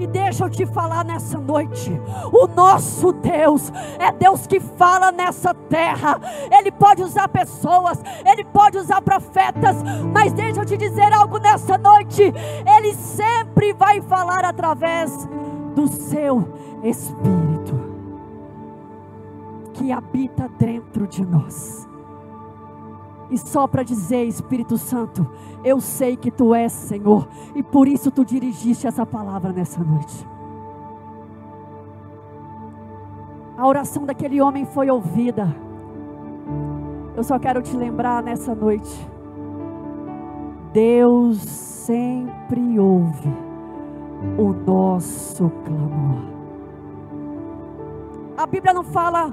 E 0.00 0.06
deixa 0.06 0.46
eu 0.46 0.50
te 0.50 0.64
falar 0.64 1.04
nessa 1.04 1.38
noite: 1.38 1.92
o 2.32 2.46
nosso 2.46 3.12
Deus 3.12 3.70
é 3.98 4.10
Deus 4.10 4.46
que 4.46 4.58
fala 4.58 5.12
nessa 5.12 5.52
terra. 5.52 6.18
Ele 6.50 6.72
pode 6.72 7.02
usar 7.02 7.28
pessoas, 7.28 8.02
ele 8.24 8.42
pode 8.44 8.78
usar 8.78 9.02
profetas, 9.02 9.76
mas 10.10 10.32
deixa 10.32 10.62
eu 10.62 10.64
te 10.64 10.78
dizer 10.78 11.12
algo 11.12 11.38
nessa 11.38 11.76
noite: 11.76 12.22
ele 12.22 12.94
sempre 12.94 13.74
vai 13.74 14.00
falar 14.00 14.42
através 14.42 15.28
do 15.74 15.86
seu 15.86 16.48
Espírito 16.82 17.78
que 19.74 19.92
habita 19.92 20.48
dentro 20.58 21.06
de 21.06 21.26
nós. 21.26 21.89
E 23.30 23.38
só 23.38 23.66
para 23.66 23.82
dizer, 23.82 24.24
Espírito 24.24 24.76
Santo, 24.76 25.26
eu 25.64 25.80
sei 25.80 26.16
que 26.16 26.30
tu 26.30 26.54
és 26.54 26.72
Senhor, 26.72 27.28
e 27.54 27.62
por 27.62 27.86
isso 27.86 28.10
tu 28.10 28.24
dirigiste 28.24 28.86
essa 28.86 29.06
palavra 29.06 29.52
nessa 29.52 29.82
noite. 29.82 30.26
A 33.56 33.66
oração 33.66 34.04
daquele 34.04 34.40
homem 34.40 34.64
foi 34.64 34.90
ouvida. 34.90 35.54
Eu 37.14 37.22
só 37.22 37.38
quero 37.38 37.60
te 37.60 37.76
lembrar 37.76 38.22
nessa 38.22 38.54
noite. 38.54 39.08
Deus 40.72 41.38
sempre 41.42 42.78
ouve 42.78 43.28
o 44.38 44.52
nosso 44.52 45.50
clamor. 45.64 46.30
A 48.36 48.46
Bíblia 48.46 48.72
não 48.72 48.82
fala 48.82 49.30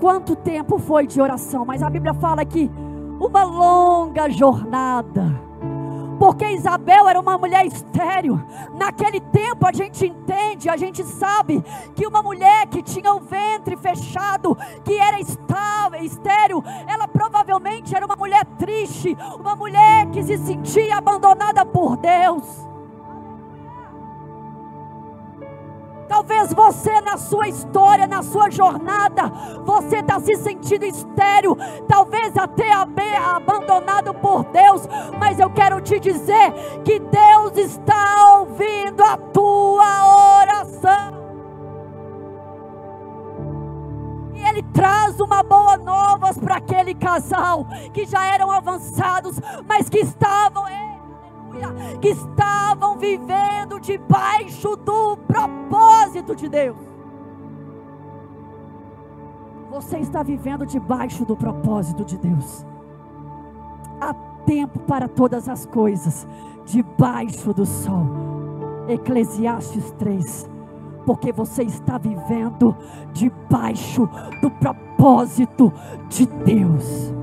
quanto 0.00 0.36
tempo 0.36 0.78
foi 0.78 1.06
de 1.06 1.20
oração, 1.20 1.64
mas 1.64 1.82
a 1.82 1.90
Bíblia 1.90 2.14
fala 2.14 2.44
que 2.44 2.70
uma 3.20 3.44
longa 3.44 4.28
jornada. 4.30 5.48
Porque 6.18 6.44
Isabel 6.46 7.08
era 7.08 7.20
uma 7.20 7.38
mulher 7.38 7.64
estéril. 7.64 8.40
Naquele 8.74 9.20
tempo 9.20 9.64
a 9.64 9.72
gente 9.72 10.04
entende, 10.04 10.68
a 10.68 10.76
gente 10.76 11.04
sabe 11.04 11.62
que 11.94 12.06
uma 12.06 12.22
mulher 12.22 12.66
que 12.66 12.82
tinha 12.82 13.14
o 13.14 13.20
ventre 13.20 13.76
fechado, 13.76 14.56
que 14.84 14.98
era 14.98 15.20
estável, 15.20 16.02
estéril, 16.02 16.62
ela 16.88 17.06
provavelmente 17.06 17.94
era 17.94 18.04
uma 18.04 18.16
mulher 18.16 18.44
triste, 18.58 19.16
uma 19.38 19.54
mulher 19.54 20.06
que 20.10 20.22
se 20.24 20.36
sentia 20.38 20.96
abandonada 20.96 21.64
por 21.64 21.96
Deus. 21.96 22.67
Talvez 26.08 26.54
você, 26.54 27.00
na 27.02 27.18
sua 27.18 27.48
história, 27.48 28.06
na 28.06 28.22
sua 28.22 28.50
jornada, 28.50 29.28
você 29.64 29.98
está 29.98 30.18
se 30.18 30.34
sentindo 30.36 30.86
estéreo, 30.86 31.56
talvez 31.86 32.34
até 32.36 32.72
abandonado 32.72 34.14
por 34.14 34.44
Deus, 34.44 34.88
mas 35.18 35.38
eu 35.38 35.50
quero 35.50 35.80
te 35.82 36.00
dizer 36.00 36.52
que 36.82 36.98
Deus 36.98 37.56
está 37.56 38.38
ouvindo 38.38 39.02
a 39.02 39.18
tua 39.18 40.40
oração. 40.40 41.18
E 44.34 44.42
Ele 44.48 44.62
traz 44.72 45.20
uma 45.20 45.42
boa 45.42 45.76
nova 45.76 46.32
para 46.32 46.56
aquele 46.56 46.94
casal 46.94 47.66
que 47.92 48.06
já 48.06 48.24
eram 48.24 48.50
avançados, 48.50 49.38
mas 49.66 49.90
que 49.90 49.98
estavam 49.98 50.66
que 52.00 52.08
estavam 52.08 52.96
vivendo 52.96 53.80
debaixo 53.80 54.76
do 54.76 55.16
propósito 55.16 56.34
de 56.34 56.48
Deus. 56.48 56.76
Você 59.70 59.98
está 59.98 60.22
vivendo 60.22 60.64
debaixo 60.64 61.24
do 61.24 61.36
propósito 61.36 62.04
de 62.04 62.16
Deus. 62.16 62.66
Há 64.00 64.14
tempo 64.46 64.78
para 64.80 65.08
todas 65.08 65.48
as 65.48 65.66
coisas, 65.66 66.26
debaixo 66.64 67.52
do 67.52 67.66
sol. 67.66 68.06
Eclesiastes 68.88 69.90
3. 69.98 70.48
Porque 71.04 71.32
você 71.32 71.62
está 71.62 71.98
vivendo 71.98 72.76
debaixo 73.12 74.08
do 74.40 74.50
propósito 74.50 75.72
de 76.08 76.26
Deus 76.26 77.17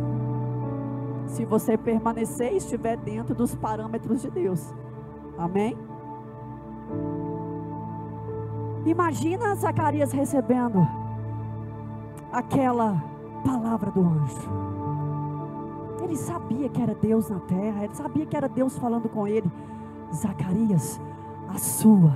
se 1.28 1.46
você 1.46 1.78
permanecer 1.78 2.54
e 2.54 2.58
estiver 2.58 2.98
dentro 2.98 3.34
dos 3.34 3.56
parâmetros 3.56 4.22
de 4.22 4.30
Deus. 4.30 4.74
Amém? 5.38 5.78
Imagina 8.86 9.56
Zacarias 9.56 10.12
recebendo 10.12 10.88
aquela 12.32 13.04
palavra 13.44 13.90
do 13.92 14.02
anjo. 14.02 14.50
Ele 16.04 16.16
sabia 16.16 16.70
que 16.70 16.82
era 16.82 16.94
Deus 16.94 17.30
na 17.30 17.40
terra, 17.40 17.84
ele 17.84 17.96
sabia 17.96 18.26
que 18.26 18.38
era 18.38 18.48
Deus 18.48 18.78
falando 18.78 19.10
com 19.10 19.28
ele. 19.28 19.52
Zacarias, 20.14 21.02
a 21.50 21.58
sua 21.58 22.16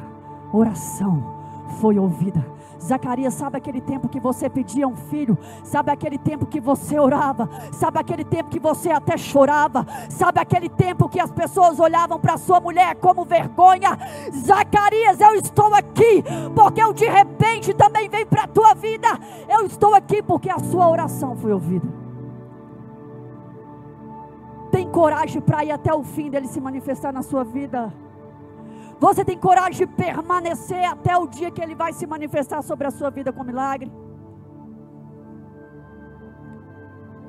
oração 0.54 1.39
foi 1.70 1.98
ouvida 1.98 2.60
Zacarias, 2.82 3.34
sabe 3.34 3.58
aquele 3.58 3.82
tempo 3.82 4.08
que 4.08 4.20
você 4.20 4.50
pedia 4.50 4.88
um 4.88 4.96
filho? 4.96 5.38
Sabe 5.64 5.92
aquele 5.92 6.18
tempo 6.18 6.46
que 6.46 6.60
você 6.60 6.98
orava? 6.98 7.50
Sabe 7.72 8.00
aquele 8.00 8.24
tempo 8.24 8.50
que 8.50 8.60
você 8.60 8.90
até 8.90 9.18
chorava? 9.18 9.86
Sabe 10.10 10.40
aquele 10.40 10.70
tempo 10.70 11.10
que 11.10 11.20
as 11.20 11.32
pessoas 11.32 11.80
olhavam 11.80 12.20
para 12.20 12.38
sua 12.38 12.60
mulher 12.60 12.96
como 12.96 13.26
vergonha? 13.26 13.98
Zacarias, 14.34 15.20
eu 15.20 15.36
estou 15.36 15.74
aqui 15.74 16.24
porque 16.56 16.82
eu 16.82 16.94
de 16.94 17.06
repente 17.06 17.74
também 17.74 18.10
vem 18.10 18.26
para 18.26 18.44
a 18.44 18.48
tua 18.48 18.74
vida. 18.74 19.08
Eu 19.48 19.66
estou 19.66 19.94
aqui 19.94 20.24
porque 20.24 20.50
a 20.50 20.60
sua 20.60 20.90
oração 20.90 21.36
foi 21.36 21.52
ouvida. 21.52 21.88
Tem 24.72 24.88
coragem 24.88 25.42
para 25.42 25.66
ir 25.66 25.72
até 25.72 25.94
o 25.94 26.04
fim 26.04 26.30
dele 26.30 26.48
se 26.48 26.62
manifestar 26.62 27.12
na 27.12 27.24
sua 27.24 27.44
vida? 27.44 27.92
Você 29.00 29.24
tem 29.24 29.38
coragem 29.38 29.88
de 29.88 29.88
permanecer 29.88 30.84
até 30.84 31.18
o 31.18 31.26
dia 31.26 31.50
que 31.50 31.62
Ele 31.62 31.74
vai 31.74 31.94
se 31.94 32.06
manifestar 32.06 32.62
sobre 32.62 32.86
a 32.86 32.92
sua 32.92 33.10
vida 33.10 33.32
com 33.32 33.44
milagre? 33.44 33.90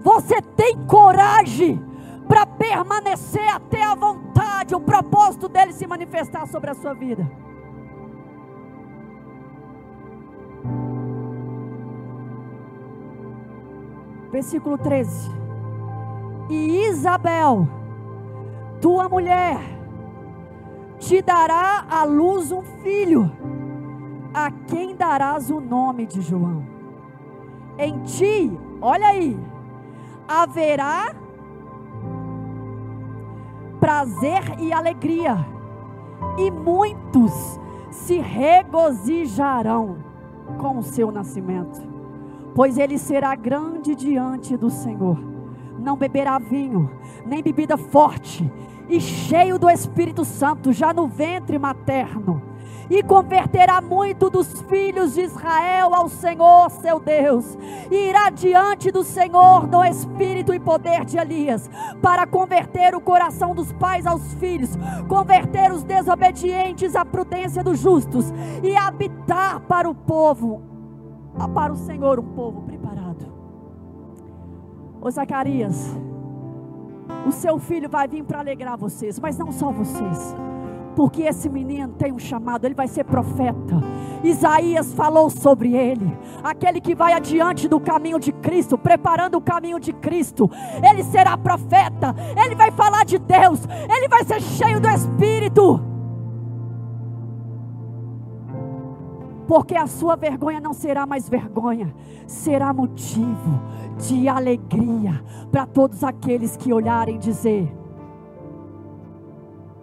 Você 0.00 0.42
tem 0.42 0.76
coragem 0.86 1.80
para 2.26 2.44
permanecer 2.46 3.48
até 3.54 3.84
a 3.84 3.94
vontade, 3.94 4.74
o 4.74 4.80
propósito 4.80 5.48
dele 5.48 5.72
se 5.72 5.86
manifestar 5.86 6.46
sobre 6.46 6.70
a 6.70 6.74
sua 6.74 6.94
vida? 6.94 7.30
Versículo 14.32 14.78
13. 14.78 15.30
E 16.48 16.86
Isabel, 16.86 17.68
tua 18.80 19.08
mulher, 19.08 19.79
te 21.00 21.22
dará 21.22 21.86
à 21.90 22.04
luz 22.04 22.52
um 22.52 22.62
filho, 22.62 23.32
a 24.32 24.50
quem 24.50 24.94
darás 24.94 25.50
o 25.50 25.58
nome 25.58 26.06
de 26.06 26.20
João. 26.20 26.62
Em 27.78 27.98
ti, 28.02 28.52
olha 28.80 29.08
aí, 29.08 29.40
haverá 30.28 31.14
prazer 33.80 34.42
e 34.58 34.72
alegria, 34.72 35.38
e 36.36 36.50
muitos 36.50 37.58
se 37.90 38.18
regozijarão 38.18 39.96
com 40.58 40.78
o 40.78 40.82
seu 40.82 41.10
nascimento, 41.10 41.80
pois 42.54 42.76
ele 42.76 42.98
será 42.98 43.34
grande 43.34 43.94
diante 43.94 44.54
do 44.54 44.68
Senhor. 44.68 45.18
Não 45.78 45.96
beberá 45.96 46.38
vinho, 46.38 46.90
nem 47.24 47.42
bebida 47.42 47.78
forte, 47.78 48.52
e 48.90 49.00
cheio 49.00 49.56
do 49.56 49.70
Espírito 49.70 50.24
Santo, 50.24 50.72
já 50.72 50.92
no 50.92 51.06
ventre 51.06 51.58
materno, 51.58 52.42
e 52.90 53.04
converterá 53.04 53.80
muito 53.80 54.28
dos 54.28 54.62
filhos 54.62 55.14
de 55.14 55.20
Israel 55.20 55.94
ao 55.94 56.08
Senhor 56.08 56.68
seu 56.72 56.98
Deus, 56.98 57.56
e 57.88 58.08
irá 58.08 58.30
diante 58.30 58.90
do 58.90 59.04
Senhor 59.04 59.68
no 59.68 59.84
espírito 59.84 60.52
e 60.52 60.58
poder 60.58 61.04
de 61.04 61.16
Elias, 61.16 61.70
para 62.02 62.26
converter 62.26 62.96
o 62.96 63.00
coração 63.00 63.54
dos 63.54 63.72
pais 63.74 64.06
aos 64.06 64.34
filhos, 64.34 64.70
converter 65.08 65.70
os 65.70 65.84
desobedientes 65.84 66.96
à 66.96 67.04
prudência 67.04 67.62
dos 67.62 67.78
justos, 67.78 68.32
e 68.60 68.74
habitar 68.74 69.60
para 69.60 69.88
o 69.88 69.94
povo, 69.94 70.62
para 71.54 71.72
o 71.72 71.76
Senhor 71.76 72.18
um 72.18 72.34
povo 72.34 72.62
preparado. 72.62 73.32
Ô 75.00 75.08
Zacarias, 75.08 75.96
o 77.26 77.32
seu 77.32 77.58
filho 77.58 77.88
vai 77.88 78.08
vir 78.08 78.24
para 78.24 78.40
alegrar 78.40 78.76
vocês, 78.76 79.18
mas 79.18 79.36
não 79.36 79.52
só 79.52 79.70
vocês. 79.70 80.34
Porque 80.96 81.22
esse 81.22 81.48
menino 81.48 81.92
tem 81.94 82.12
um 82.12 82.18
chamado, 82.18 82.64
ele 82.64 82.74
vai 82.74 82.88
ser 82.88 83.04
profeta. 83.04 83.80
Isaías 84.22 84.92
falou 84.92 85.30
sobre 85.30 85.74
ele, 85.74 86.16
aquele 86.42 86.80
que 86.80 86.94
vai 86.94 87.12
adiante 87.12 87.68
do 87.68 87.80
caminho 87.80 88.18
de 88.18 88.32
Cristo, 88.32 88.76
preparando 88.76 89.36
o 89.36 89.40
caminho 89.40 89.78
de 89.80 89.92
Cristo. 89.92 90.50
Ele 90.82 91.02
será 91.04 91.36
profeta, 91.36 92.14
ele 92.44 92.54
vai 92.54 92.70
falar 92.70 93.04
de 93.04 93.18
Deus, 93.18 93.60
ele 93.88 94.08
vai 94.08 94.24
ser 94.24 94.40
cheio 94.42 94.80
do 94.80 94.88
Espírito. 94.88 95.89
Porque 99.50 99.74
a 99.74 99.88
sua 99.88 100.14
vergonha 100.14 100.60
não 100.60 100.72
será 100.72 101.04
mais 101.04 101.28
vergonha, 101.28 101.92
será 102.24 102.72
motivo 102.72 103.60
de 103.98 104.28
alegria 104.28 105.24
para 105.50 105.66
todos 105.66 106.04
aqueles 106.04 106.56
que 106.56 106.72
olharem 106.72 107.18
dizer: 107.18 107.68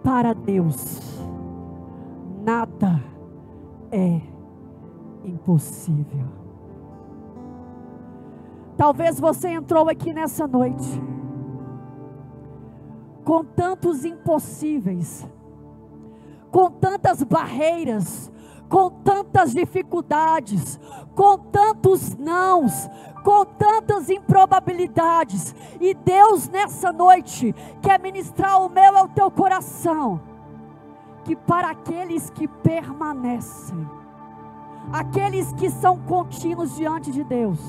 para 0.02 0.32
Deus 0.32 1.20
nada 2.42 2.98
é 3.92 4.22
impossível. 5.22 6.24
Talvez 8.74 9.20
você 9.20 9.48
entrou 9.48 9.90
aqui 9.90 10.14
nessa 10.14 10.46
noite 10.46 10.88
com 13.22 13.44
tantos 13.44 14.06
impossíveis, 14.06 15.28
com 16.50 16.70
tantas 16.70 17.22
barreiras, 17.22 18.32
com 18.68 18.90
tantas 18.90 19.52
dificuldades, 19.52 20.78
com 21.14 21.38
tantos 21.38 22.16
nãos, 22.16 22.88
com 23.24 23.44
tantas 23.44 24.08
improbabilidades, 24.08 25.54
e 25.80 25.94
Deus 25.94 26.48
nessa 26.48 26.92
noite 26.92 27.54
quer 27.82 27.98
ministrar 27.98 28.62
o 28.62 28.68
meu 28.68 28.96
ao 28.96 29.08
teu 29.08 29.30
coração, 29.30 30.20
que 31.24 31.34
para 31.34 31.70
aqueles 31.70 32.30
que 32.30 32.46
permanecem, 32.46 33.88
aqueles 34.92 35.52
que 35.52 35.70
são 35.70 35.98
contínuos 35.98 36.76
diante 36.76 37.10
de 37.10 37.24
Deus, 37.24 37.60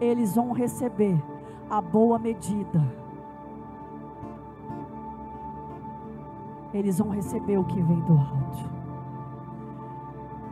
eles 0.00 0.34
vão 0.34 0.52
receber 0.52 1.20
a 1.70 1.80
boa 1.80 2.18
medida. 2.18 3.06
Eles 6.72 6.98
vão 6.98 7.08
receber 7.08 7.56
o 7.56 7.64
que 7.64 7.80
vem 7.80 8.00
do 8.00 8.12
alto. 8.12 8.75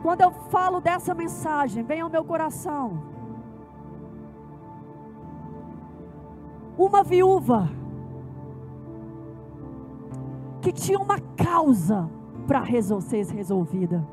Quando 0.05 0.21
eu 0.21 0.29
falo 0.51 0.79
dessa 0.79 1.15
mensagem, 1.15 1.81
vem 1.81 2.01
ao 2.01 2.11
meu 2.11 2.23
coração. 2.23 3.01
Uma 6.77 7.03
viúva 7.03 7.67
que 10.61 10.71
tinha 10.71 10.99
uma 10.99 11.19
causa 11.35 12.07
para 12.45 12.63
ser 13.01 13.25
resolvida. 13.33 14.07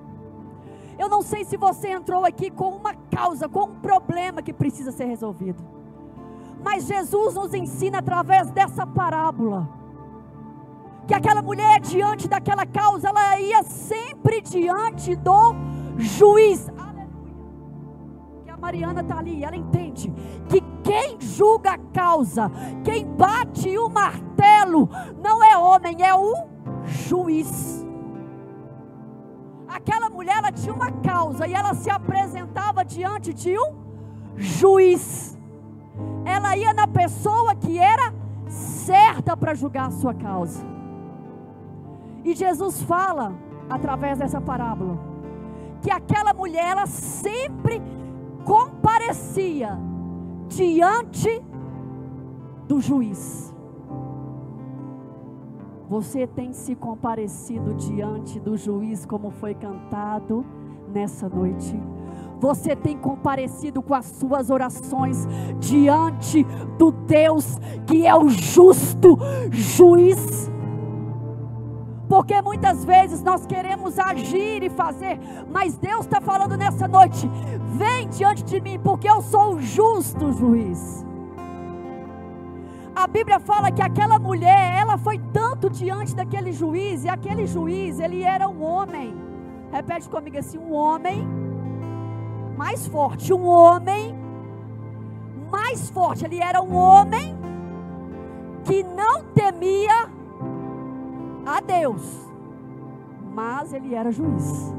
Eu 0.98 1.10
não 1.10 1.20
sei 1.20 1.44
se 1.44 1.58
você 1.58 1.90
entrou 1.90 2.24
aqui 2.24 2.50
com 2.50 2.70
uma 2.70 2.94
causa, 3.10 3.46
com 3.46 3.64
um 3.64 3.74
problema 3.74 4.40
que 4.40 4.54
precisa 4.54 4.92
ser 4.92 5.04
resolvido. 5.04 5.62
Mas 6.64 6.86
Jesus 6.86 7.34
nos 7.34 7.52
ensina 7.52 7.98
através 7.98 8.50
dessa 8.50 8.86
parábola 8.86 9.68
que 11.06 11.12
aquela 11.12 11.42
mulher 11.42 11.80
diante 11.80 12.28
daquela 12.28 12.64
causa, 12.64 13.10
ela 13.10 13.38
ia 13.38 13.62
sempre 13.62 14.40
diante 14.40 15.14
do 15.16 15.71
juiz. 15.98 16.68
Aleluia. 16.68 17.06
Que 18.44 18.50
a 18.50 18.56
Mariana 18.56 19.00
está 19.00 19.18
ali, 19.18 19.44
ela 19.44 19.56
entende 19.56 20.12
que 20.48 20.60
quem 20.82 21.20
julga 21.20 21.72
a 21.72 21.78
causa, 21.78 22.50
quem 22.84 23.06
bate 23.06 23.76
o 23.78 23.88
martelo, 23.88 24.88
não 25.22 25.42
é 25.42 25.56
homem, 25.56 26.02
é 26.02 26.14
o 26.14 26.34
juiz. 26.84 27.86
Aquela 29.68 30.10
mulher 30.10 30.38
ela 30.38 30.52
tinha 30.52 30.74
uma 30.74 30.90
causa 30.90 31.46
e 31.46 31.54
ela 31.54 31.74
se 31.74 31.88
apresentava 31.88 32.84
diante 32.84 33.32
de 33.32 33.56
um 33.58 33.74
juiz. 34.36 35.38
Ela 36.24 36.56
ia 36.56 36.72
na 36.74 36.86
pessoa 36.86 37.54
que 37.54 37.78
era 37.78 38.12
certa 38.48 39.36
para 39.36 39.54
julgar 39.54 39.88
a 39.88 39.90
sua 39.90 40.14
causa. 40.14 40.64
E 42.24 42.34
Jesus 42.34 42.82
fala 42.82 43.34
através 43.68 44.18
dessa 44.18 44.40
parábola 44.40 45.11
que 45.82 45.90
aquela 45.90 46.32
mulher 46.32 46.70
ela 46.70 46.86
sempre 46.86 47.82
comparecia 48.44 49.78
diante 50.48 51.42
do 52.68 52.80
juiz. 52.80 53.52
Você 55.88 56.26
tem 56.26 56.52
se 56.52 56.74
comparecido 56.74 57.74
diante 57.74 58.40
do 58.40 58.56
juiz, 58.56 59.04
como 59.04 59.30
foi 59.30 59.54
cantado 59.54 60.46
nessa 60.88 61.28
noite? 61.28 61.78
Você 62.40 62.74
tem 62.74 62.96
comparecido 62.96 63.82
com 63.82 63.94
as 63.94 64.06
suas 64.06 64.50
orações 64.50 65.28
diante 65.60 66.44
do 66.78 66.90
Deus 66.90 67.58
que 67.86 68.06
é 68.06 68.16
o 68.16 68.28
justo 68.28 69.18
juiz? 69.50 70.51
Porque 72.12 72.42
muitas 72.42 72.84
vezes 72.84 73.22
nós 73.22 73.46
queremos 73.46 73.98
agir 73.98 74.62
e 74.62 74.68
fazer, 74.68 75.18
mas 75.50 75.78
Deus 75.78 76.00
está 76.00 76.20
falando 76.20 76.58
nessa 76.58 76.86
noite: 76.86 77.26
vem 77.70 78.06
diante 78.06 78.44
de 78.44 78.60
mim, 78.60 78.78
porque 78.78 79.08
eu 79.08 79.22
sou 79.22 79.54
o 79.54 79.62
justo 79.62 80.30
juiz. 80.30 81.06
A 82.94 83.06
Bíblia 83.06 83.40
fala 83.40 83.72
que 83.72 83.80
aquela 83.80 84.18
mulher, 84.18 84.78
ela 84.78 84.98
foi 84.98 85.18
tanto 85.32 85.70
diante 85.70 86.14
daquele 86.14 86.52
juiz, 86.52 87.02
e 87.02 87.08
aquele 87.08 87.46
juiz, 87.46 87.98
ele 87.98 88.22
era 88.22 88.46
um 88.46 88.62
homem. 88.62 89.14
Repete 89.72 90.06
comigo 90.06 90.36
assim: 90.36 90.58
um 90.58 90.74
homem 90.74 91.26
mais 92.58 92.86
forte, 92.86 93.32
um 93.32 93.46
homem 93.46 94.14
mais 95.50 95.88
forte. 95.88 96.26
Ele 96.26 96.42
era 96.42 96.60
um 96.60 96.74
homem 96.74 97.34
que 98.66 98.82
não 98.82 99.24
temia 99.34 100.10
a 101.44 101.60
Deus, 101.60 102.02
mas 103.34 103.72
ele 103.72 103.94
era 103.94 104.10
juiz. 104.10 104.74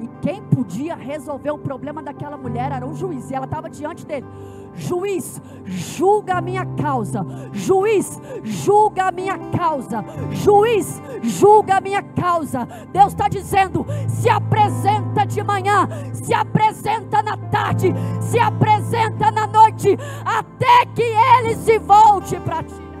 E 0.00 0.08
quem 0.20 0.42
podia 0.42 0.96
resolver 0.96 1.50
o 1.50 1.58
problema 1.58 2.02
daquela 2.02 2.36
mulher 2.36 2.72
era 2.72 2.86
o 2.86 2.94
juiz, 2.94 3.30
e 3.30 3.34
ela 3.34 3.44
estava 3.44 3.70
diante 3.70 4.04
dele. 4.04 4.26
Juiz, 4.74 5.40
julga 5.64 6.36
a 6.36 6.40
minha 6.40 6.64
causa. 6.64 7.24
Juiz, 7.52 8.20
julga 8.42 9.08
a 9.08 9.12
minha 9.12 9.38
causa. 9.50 10.02
Juiz, 10.30 11.00
julga 11.22 11.76
a 11.76 11.80
minha 11.80 12.02
causa. 12.02 12.66
Deus 12.90 13.08
está 13.08 13.28
dizendo: 13.28 13.86
se 14.08 14.30
apresenta 14.30 15.26
de 15.26 15.42
manhã, 15.42 15.86
se 16.14 16.32
apresenta 16.32 17.22
na 17.22 17.36
tarde, 17.36 17.92
se 18.20 18.38
apresenta 18.38 19.30
na 19.30 19.46
noite, 19.46 19.96
até 20.24 20.86
que 20.94 21.02
ele 21.02 21.54
se 21.56 21.78
volte 21.78 22.40
para 22.40 22.62
ti. 22.62 22.91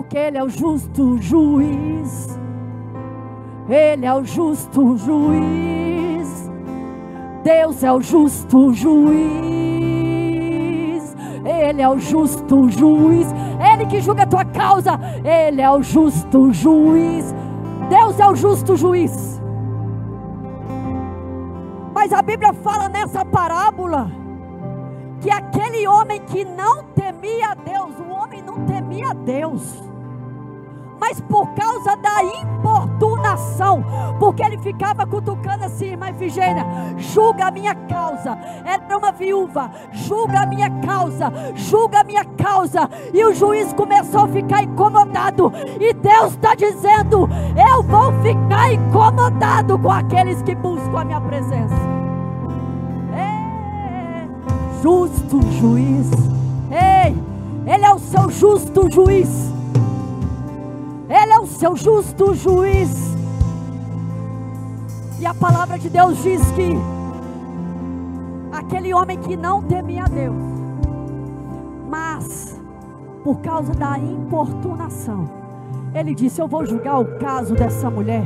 Porque 0.00 0.16
Ele 0.16 0.38
é 0.38 0.42
o 0.42 0.48
justo 0.48 1.18
juiz. 1.20 2.40
Ele 3.68 4.06
é 4.06 4.14
o 4.14 4.24
justo 4.24 4.96
juiz. 4.96 6.50
Deus 7.44 7.84
é 7.84 7.92
o 7.92 8.00
justo 8.00 8.72
juiz. 8.72 9.20
Ele 11.44 11.82
é 11.82 11.88
o 11.88 11.98
justo 11.98 12.70
juiz. 12.70 13.28
Ele 13.60 13.84
que 13.84 14.00
julga 14.00 14.22
a 14.22 14.26
tua 14.26 14.46
causa. 14.46 14.98
Ele 15.22 15.60
é 15.60 15.70
o 15.70 15.82
justo 15.82 16.50
juiz. 16.50 17.34
Deus 17.90 18.18
é 18.18 18.26
o 18.26 18.34
justo 18.34 18.76
juiz. 18.76 19.38
Mas 21.92 22.10
a 22.10 22.22
Bíblia 22.22 22.54
fala 22.54 22.88
nessa 22.88 23.22
parábola 23.22 24.10
que 25.20 25.30
aquele 25.30 25.86
homem 25.86 26.22
que 26.22 26.42
não 26.42 26.84
temia 26.84 27.54
Deus, 27.54 27.94
o 27.98 28.08
homem 28.10 28.40
não 28.40 28.64
temia 28.64 29.12
Deus 29.12 29.89
mas 31.10 31.20
por 31.22 31.44
causa 31.54 31.96
da 31.96 32.22
importunação, 32.22 33.84
porque 34.20 34.44
ele 34.44 34.56
ficava 34.58 35.04
cutucando 35.04 35.64
assim, 35.64 35.86
irmã 35.86 36.08
Efigênia, 36.08 36.64
julga 36.98 37.46
a 37.46 37.50
minha 37.50 37.74
causa, 37.74 38.38
era 38.64 38.96
uma 38.96 39.10
viúva, 39.10 39.72
julga 39.90 40.42
a 40.42 40.46
minha 40.46 40.70
causa, 40.86 41.32
julga 41.56 42.00
a 42.00 42.04
minha 42.04 42.24
causa, 42.24 42.88
e 43.12 43.24
o 43.24 43.34
juiz 43.34 43.72
começou 43.72 44.22
a 44.22 44.28
ficar 44.28 44.62
incomodado, 44.62 45.52
e 45.80 45.92
Deus 45.92 46.32
está 46.34 46.54
dizendo: 46.54 47.28
eu 47.56 47.82
vou 47.82 48.12
ficar 48.22 48.72
incomodado 48.72 49.76
com 49.80 49.90
aqueles 49.90 50.40
que 50.42 50.54
buscam 50.54 51.00
a 51.00 51.04
minha 51.04 51.20
presença. 51.20 51.74
É, 53.16 54.28
justo 54.80 55.42
juiz, 55.58 56.08
ei, 56.70 57.16
Ele 57.66 57.84
é 57.84 57.92
o 57.92 57.98
seu 57.98 58.30
justo 58.30 58.88
juiz. 58.92 59.49
Ele 61.40 61.64
é 61.64 61.70
o 61.70 61.76
justo 61.76 62.34
juiz. 62.34 63.16
E 65.18 65.24
a 65.24 65.32
palavra 65.32 65.78
de 65.78 65.88
Deus 65.88 66.22
diz 66.22 66.42
que 66.50 66.76
aquele 68.52 68.92
homem 68.92 69.18
que 69.18 69.36
não 69.38 69.62
temia 69.62 70.04
Deus, 70.04 70.36
mas 71.88 72.60
por 73.24 73.38
causa 73.40 73.72
da 73.72 73.98
importunação, 73.98 75.30
ele 75.94 76.14
disse: 76.14 76.42
Eu 76.42 76.48
vou 76.48 76.66
julgar 76.66 77.00
o 77.00 77.18
caso 77.18 77.54
dessa 77.54 77.88
mulher. 77.90 78.24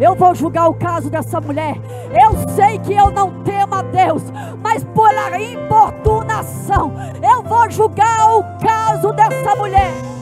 Eu 0.00 0.16
vou 0.16 0.34
julgar 0.34 0.68
o 0.68 0.74
caso 0.74 1.08
dessa 1.08 1.40
mulher. 1.40 1.76
Eu 2.10 2.48
sei 2.56 2.78
que 2.80 2.94
eu 2.94 3.12
não 3.12 3.44
temo 3.44 3.74
a 3.76 3.82
Deus, 3.82 4.22
mas 4.60 4.82
pela 4.82 5.40
importunação, 5.40 6.92
eu 7.22 7.42
vou 7.42 7.70
julgar 7.70 8.38
o 8.38 8.42
caso 8.58 9.12
dessa 9.12 9.54
mulher. 9.54 10.19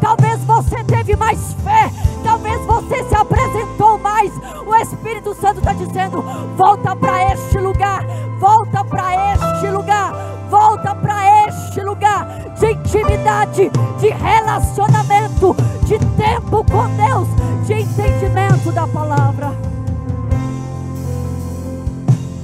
Talvez 0.00 0.38
você 0.44 0.84
teve 0.84 1.16
mais 1.16 1.54
fé, 1.64 1.90
talvez 2.22 2.60
você 2.64 3.04
se 3.04 3.14
apresentou 3.14 3.98
mais. 3.98 4.32
O 4.66 4.74
Espírito 4.76 5.34
Santo 5.34 5.58
está 5.58 5.72
dizendo: 5.72 6.22
volta 6.56 6.94
para 6.94 7.32
este 7.32 7.58
lugar, 7.58 8.04
volta 8.38 8.84
para 8.84 9.34
este 9.34 9.68
lugar, 9.68 10.12
volta 10.48 10.94
para 10.94 11.48
este 11.48 11.80
lugar 11.80 12.26
de 12.58 12.72
intimidade 12.72 13.70
de 13.98 14.08
relacionamento, 14.08 15.54
de 15.84 15.98
tempo 16.16 16.64
com 16.64 16.88
Deus, 16.96 17.28
de 17.66 17.74
entendimento 17.74 18.72
da 18.72 18.86
palavra. 18.86 19.52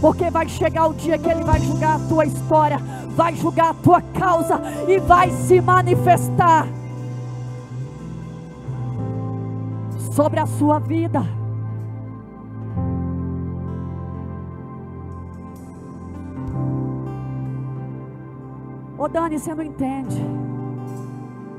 Porque 0.00 0.28
vai 0.28 0.48
chegar 0.48 0.88
o 0.88 0.94
dia 0.94 1.16
que 1.16 1.30
Ele 1.30 1.44
vai 1.44 1.60
julgar 1.60 1.96
a 1.96 2.08
tua 2.08 2.26
história, 2.26 2.78
vai 3.16 3.34
julgar 3.36 3.70
a 3.70 3.74
tua 3.74 4.02
causa 4.02 4.60
e 4.86 4.98
vai 4.98 5.30
se 5.30 5.60
manifestar 5.60 6.66
sobre 10.14 10.38
a 10.38 10.46
sua 10.46 10.78
vida. 10.78 11.20
Ô 18.96 19.08
Dani, 19.08 19.40
você 19.40 19.52
não 19.52 19.64
entende. 19.64 20.24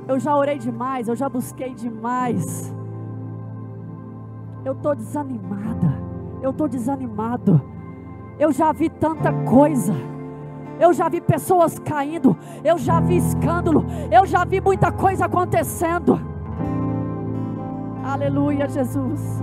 Eu 0.07 0.17
já 0.19 0.33
orei 0.33 0.57
demais, 0.57 1.09
eu 1.09 1.15
já 1.17 1.27
busquei 1.27 1.73
demais. 1.73 2.73
Eu 4.63 4.71
estou 4.71 4.95
desanimada. 4.95 5.93
Eu 6.41 6.51
estou 6.51 6.69
desanimado. 6.69 7.61
Eu 8.39 8.53
já 8.53 8.71
vi 8.71 8.89
tanta 8.89 9.33
coisa. 9.43 9.93
Eu 10.79 10.93
já 10.93 11.09
vi 11.09 11.19
pessoas 11.19 11.77
caindo. 11.77 12.37
Eu 12.63 12.77
já 12.77 13.01
vi 13.01 13.17
escândalo. 13.17 13.85
Eu 14.09 14.25
já 14.25 14.45
vi 14.45 14.61
muita 14.61 14.93
coisa 14.93 15.25
acontecendo. 15.25 16.34
Aleluia, 18.05 18.69
Jesus. 18.69 19.41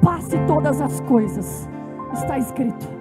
Passe 0.00 0.38
todas 0.46 0.80
as 0.80 1.00
coisas. 1.00 1.68
Está 2.12 2.38
escrito 2.38 3.00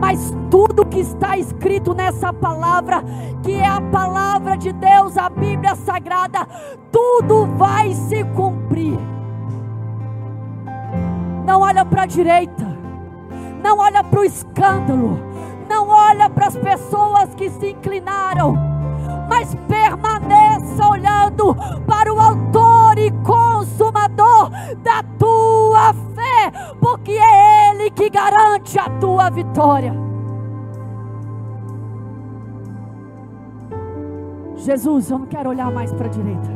mas 0.00 0.32
tudo 0.50 0.86
que 0.86 1.00
está 1.00 1.36
escrito 1.36 1.94
nessa 1.94 2.32
palavra, 2.32 3.02
que 3.42 3.52
é 3.52 3.66
a 3.66 3.80
palavra 3.80 4.56
de 4.56 4.72
Deus, 4.72 5.16
a 5.16 5.28
Bíblia 5.28 5.74
Sagrada, 5.74 6.46
tudo 6.90 7.46
vai 7.56 7.92
se 7.92 8.22
cumprir. 8.24 8.98
Não 11.44 11.60
olha 11.62 11.84
para 11.84 12.02
a 12.02 12.06
direita, 12.06 12.66
não 13.62 13.78
olha 13.78 14.04
para 14.04 14.20
o 14.20 14.24
escândalo, 14.24 15.18
não 15.68 15.88
olha 15.88 16.30
para 16.30 16.46
as 16.46 16.56
pessoas 16.56 17.34
que 17.34 17.50
se 17.50 17.70
inclinaram, 17.70 18.71
mas 19.32 19.54
permaneça 19.66 20.86
olhando 20.86 21.56
para 21.86 22.12
o 22.12 22.20
Autor 22.20 22.98
e 22.98 23.10
Consumador 23.22 24.50
da 24.82 25.02
tua 25.18 25.94
fé, 26.14 26.52
porque 26.78 27.12
é 27.12 27.70
Ele 27.70 27.90
que 27.90 28.10
garante 28.10 28.78
a 28.78 28.90
tua 29.00 29.30
vitória. 29.30 29.94
Jesus, 34.56 35.10
eu 35.10 35.18
não 35.20 35.26
quero 35.26 35.48
olhar 35.48 35.72
mais 35.72 35.90
para 35.94 36.08
a 36.08 36.10
direita, 36.10 36.50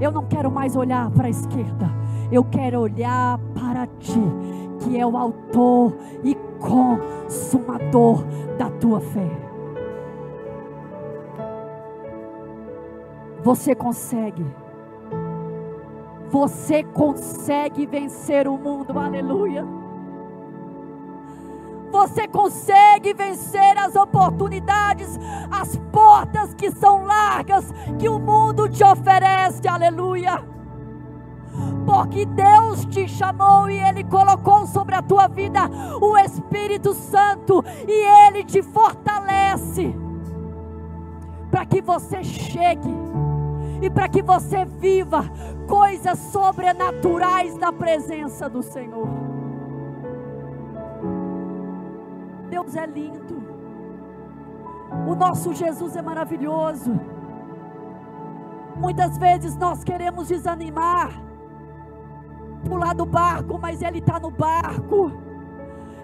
eu 0.00 0.10
não 0.10 0.24
quero 0.24 0.50
mais 0.50 0.74
olhar 0.74 1.08
para 1.12 1.28
a 1.28 1.30
esquerda, 1.30 1.88
eu 2.32 2.42
quero 2.42 2.80
olhar 2.80 3.38
para 3.54 3.86
Ti, 4.00 4.20
que 4.80 4.98
é 4.98 5.06
o 5.06 5.16
Autor 5.16 5.96
e 6.24 6.34
Consumador 6.58 8.24
da 8.58 8.68
tua 8.70 9.00
fé. 9.00 9.47
Você 13.48 13.74
consegue. 13.74 14.44
Você 16.30 16.82
consegue 16.84 17.86
vencer 17.86 18.46
o 18.46 18.58
mundo, 18.58 18.98
aleluia. 18.98 19.66
Você 21.90 22.28
consegue 22.28 23.14
vencer 23.14 23.78
as 23.78 23.96
oportunidades, 23.96 25.18
as 25.50 25.78
portas 25.90 26.52
que 26.52 26.70
são 26.70 27.04
largas, 27.06 27.72
que 27.98 28.06
o 28.06 28.18
mundo 28.18 28.68
te 28.68 28.84
oferece, 28.84 29.66
aleluia. 29.66 30.44
Porque 31.86 32.26
Deus 32.26 32.84
te 32.84 33.08
chamou 33.08 33.70
e 33.70 33.78
Ele 33.80 34.04
colocou 34.04 34.66
sobre 34.66 34.94
a 34.94 35.00
tua 35.00 35.26
vida 35.26 35.70
o 36.02 36.18
Espírito 36.18 36.92
Santo 36.92 37.64
e 37.88 38.26
Ele 38.26 38.44
te 38.44 38.60
fortalece 38.62 39.96
para 41.50 41.64
que 41.64 41.80
você 41.80 42.22
chegue 42.22 42.94
e 43.80 43.88
para 43.88 44.08
que 44.08 44.22
você 44.22 44.64
viva 44.64 45.24
coisas 45.68 46.18
sobrenaturais 46.18 47.56
na 47.56 47.72
presença 47.72 48.48
do 48.48 48.62
Senhor. 48.62 49.08
Deus 52.48 52.74
é 52.74 52.86
lindo, 52.86 53.42
o 55.06 55.14
nosso 55.14 55.54
Jesus 55.54 55.96
é 55.96 56.02
maravilhoso. 56.02 56.98
Muitas 58.76 59.18
vezes 59.18 59.56
nós 59.56 59.82
queremos 59.82 60.28
desanimar, 60.28 61.10
pular 62.64 62.94
do 62.94 63.04
barco, 63.04 63.58
mas 63.58 63.82
Ele 63.82 63.98
está 63.98 64.18
no 64.18 64.30
barco. 64.30 65.27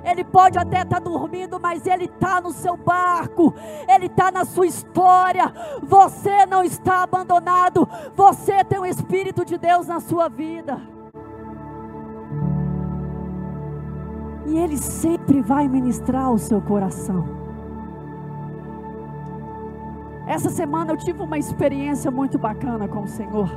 Ele 0.04 0.22
pode 0.22 0.58
até 0.58 0.82
estar 0.82 1.00
tá 1.00 1.10
dormindo, 1.10 1.58
mas 1.58 1.86
Ele 1.86 2.04
está 2.04 2.40
no 2.40 2.52
seu 2.52 2.76
barco, 2.76 3.54
Ele 3.88 4.06
está 4.06 4.30
na 4.30 4.44
sua 4.44 4.66
história. 4.66 5.50
Você 5.82 6.44
não 6.44 6.62
está 6.62 7.02
abandonado, 7.02 7.88
você 8.14 8.62
tem 8.62 8.78
o 8.78 8.84
Espírito 8.84 9.44
de 9.44 9.56
Deus 9.56 9.86
na 9.86 10.00
sua 10.00 10.28
vida. 10.28 10.80
E 14.46 14.58
Ele 14.58 14.76
sempre 14.76 15.40
vai 15.40 15.66
ministrar 15.66 16.30
o 16.30 16.38
seu 16.38 16.60
coração. 16.60 17.42
Essa 20.26 20.50
semana 20.50 20.92
eu 20.92 20.96
tive 20.98 21.22
uma 21.22 21.38
experiência 21.38 22.10
muito 22.10 22.38
bacana 22.38 22.86
com 22.86 23.02
o 23.02 23.08
Senhor. 23.08 23.48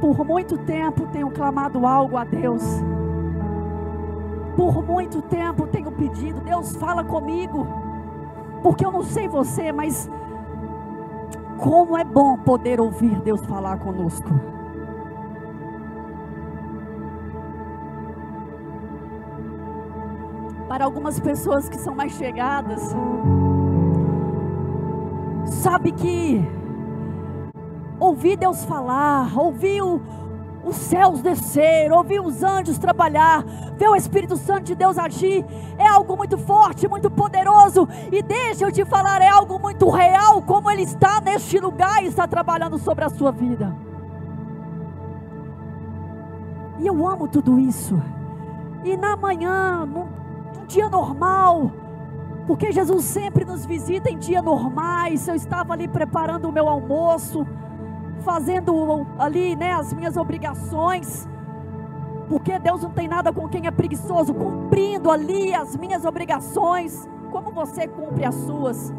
Por 0.00 0.22
muito 0.24 0.58
tempo 0.58 1.06
tenho 1.06 1.30
clamado 1.30 1.86
algo 1.86 2.16
a 2.16 2.24
Deus 2.24 2.62
por 4.56 4.82
muito 4.84 5.20
tempo 5.22 5.66
tenho 5.66 5.90
pedido, 5.90 6.40
Deus 6.40 6.74
fala 6.76 7.02
comigo, 7.04 7.66
porque 8.62 8.84
eu 8.84 8.92
não 8.92 9.02
sei 9.02 9.28
você, 9.28 9.72
mas 9.72 10.08
como 11.58 11.96
é 11.96 12.04
bom 12.04 12.36
poder 12.38 12.80
ouvir 12.80 13.20
Deus 13.20 13.44
falar 13.46 13.78
conosco. 13.78 14.28
Para 20.68 20.84
algumas 20.84 21.20
pessoas 21.20 21.68
que 21.68 21.78
são 21.78 21.94
mais 21.94 22.12
chegadas, 22.12 22.94
sabe 25.46 25.92
que 25.92 26.44
ouvir 28.00 28.36
Deus 28.36 28.64
falar, 28.64 29.38
ouvir 29.38 29.82
o, 29.82 30.00
os 30.64 30.76
céus 30.76 31.20
descer, 31.20 31.92
ouvir 31.92 32.20
os 32.20 32.42
anjos 32.42 32.78
trabalhar, 32.78 33.44
ver 33.76 33.88
o 33.88 33.96
Espírito 33.96 34.36
Santo 34.36 34.64
de 34.64 34.74
Deus 34.74 34.96
agir, 34.98 35.44
é 35.76 35.86
algo 35.86 36.16
muito 36.16 36.38
forte, 36.38 36.88
muito 36.88 37.10
poderoso. 37.10 37.86
E 38.10 38.22
deixa 38.22 38.64
eu 38.64 38.72
te 38.72 38.84
falar, 38.84 39.20
é 39.20 39.28
algo 39.28 39.58
muito 39.58 39.88
real, 39.90 40.40
como 40.42 40.70
Ele 40.70 40.82
está 40.82 41.20
neste 41.20 41.58
lugar 41.58 42.02
e 42.02 42.06
está 42.06 42.26
trabalhando 42.26 42.78
sobre 42.78 43.04
a 43.04 43.10
sua 43.10 43.30
vida. 43.30 43.76
E 46.78 46.86
eu 46.86 47.06
amo 47.06 47.28
tudo 47.28 47.58
isso. 47.58 48.00
E 48.82 48.96
na 48.96 49.16
manhã, 49.16 49.86
num, 49.86 50.06
num 50.56 50.66
dia 50.66 50.88
normal, 50.88 51.70
porque 52.46 52.72
Jesus 52.72 53.04
sempre 53.04 53.44
nos 53.44 53.64
visita 53.64 54.10
em 54.10 54.18
dia 54.18 54.42
normais. 54.42 55.28
Eu 55.28 55.34
estava 55.34 55.72
ali 55.72 55.88
preparando 55.88 56.48
o 56.48 56.52
meu 56.52 56.68
almoço 56.68 57.46
fazendo 58.20 59.06
ali, 59.18 59.56
né, 59.56 59.72
as 59.72 59.92
minhas 59.92 60.16
obrigações. 60.16 61.28
Porque 62.28 62.58
Deus 62.58 62.82
não 62.82 62.90
tem 62.90 63.06
nada 63.06 63.32
com 63.32 63.48
quem 63.48 63.66
é 63.66 63.70
preguiçoso, 63.70 64.32
cumprindo 64.32 65.10
ali 65.10 65.54
as 65.54 65.76
minhas 65.76 66.04
obrigações, 66.04 67.08
como 67.30 67.50
você 67.50 67.86
cumpre 67.86 68.24
as 68.24 68.34
suas. 68.34 68.92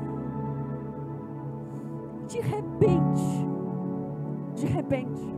De 2.27 2.39
repente, 2.39 3.47
de 4.55 4.65
repente, 4.67 5.35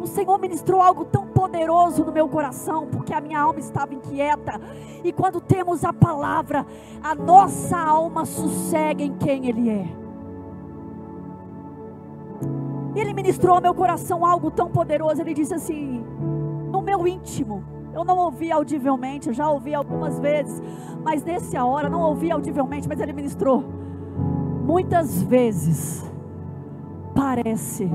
o 0.00 0.06
Senhor 0.06 0.38
ministrou 0.38 0.80
algo 0.80 1.04
tão 1.04 1.26
poderoso 1.26 2.04
no 2.04 2.12
meu 2.12 2.28
coração, 2.28 2.86
porque 2.86 3.12
a 3.12 3.20
minha 3.20 3.40
alma 3.40 3.58
estava 3.58 3.94
inquieta. 3.94 4.60
E 5.04 5.12
quando 5.12 5.40
temos 5.40 5.84
a 5.84 5.92
palavra, 5.92 6.66
a 7.02 7.14
nossa 7.14 7.78
alma 7.78 8.24
sossega 8.24 9.02
em 9.02 9.14
quem 9.14 9.46
Ele 9.46 9.68
é. 9.68 10.09
Ele 12.94 13.12
ministrou 13.12 13.56
ao 13.56 13.62
meu 13.62 13.74
coração 13.74 14.24
algo 14.24 14.50
tão 14.50 14.68
poderoso. 14.70 15.20
Ele 15.20 15.34
disse 15.34 15.54
assim: 15.54 16.04
no 16.70 16.82
meu 16.82 17.06
íntimo, 17.06 17.64
eu 17.92 18.04
não 18.04 18.18
ouvi 18.18 18.50
audivelmente, 18.50 19.28
eu 19.28 19.34
já 19.34 19.50
ouvi 19.50 19.74
algumas 19.74 20.18
vezes, 20.18 20.62
mas 21.02 21.24
nesse 21.24 21.56
hora 21.56 21.88
não 21.88 22.00
ouvi 22.00 22.30
audivelmente, 22.30 22.88
mas 22.88 23.00
ele 23.00 23.12
ministrou. 23.12 23.64
Muitas 24.64 25.22
vezes 25.22 26.10
parece 27.14 27.90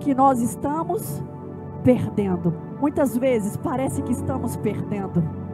que 0.00 0.14
nós 0.14 0.40
estamos 0.40 1.22
perdendo. 1.84 2.52
Muitas 2.80 3.16
vezes 3.16 3.56
parece 3.56 4.02
que 4.02 4.12
estamos 4.12 4.56
perdendo 4.56 5.48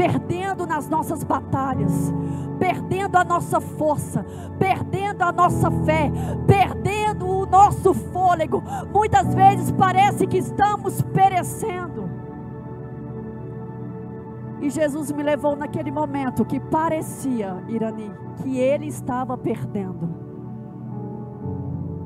perdendo 0.00 0.66
nas 0.66 0.88
nossas 0.88 1.22
batalhas, 1.22 1.92
perdendo 2.58 3.16
a 3.16 3.24
nossa 3.24 3.60
força, 3.60 4.24
perdendo 4.58 5.22
a 5.22 5.30
nossa 5.30 5.70
fé, 5.70 6.10
perdendo 6.46 7.26
nosso 7.50 7.92
fôlego. 7.92 8.62
Muitas 8.92 9.34
vezes 9.34 9.72
parece 9.72 10.26
que 10.26 10.38
estamos 10.38 11.02
perecendo. 11.02 12.08
E 14.60 14.68
Jesus 14.68 15.10
me 15.10 15.22
levou 15.22 15.56
naquele 15.56 15.90
momento 15.90 16.44
que 16.44 16.60
parecia, 16.60 17.64
Irani, 17.68 18.12
que 18.42 18.58
ele 18.58 18.86
estava 18.86 19.36
perdendo. 19.36 20.08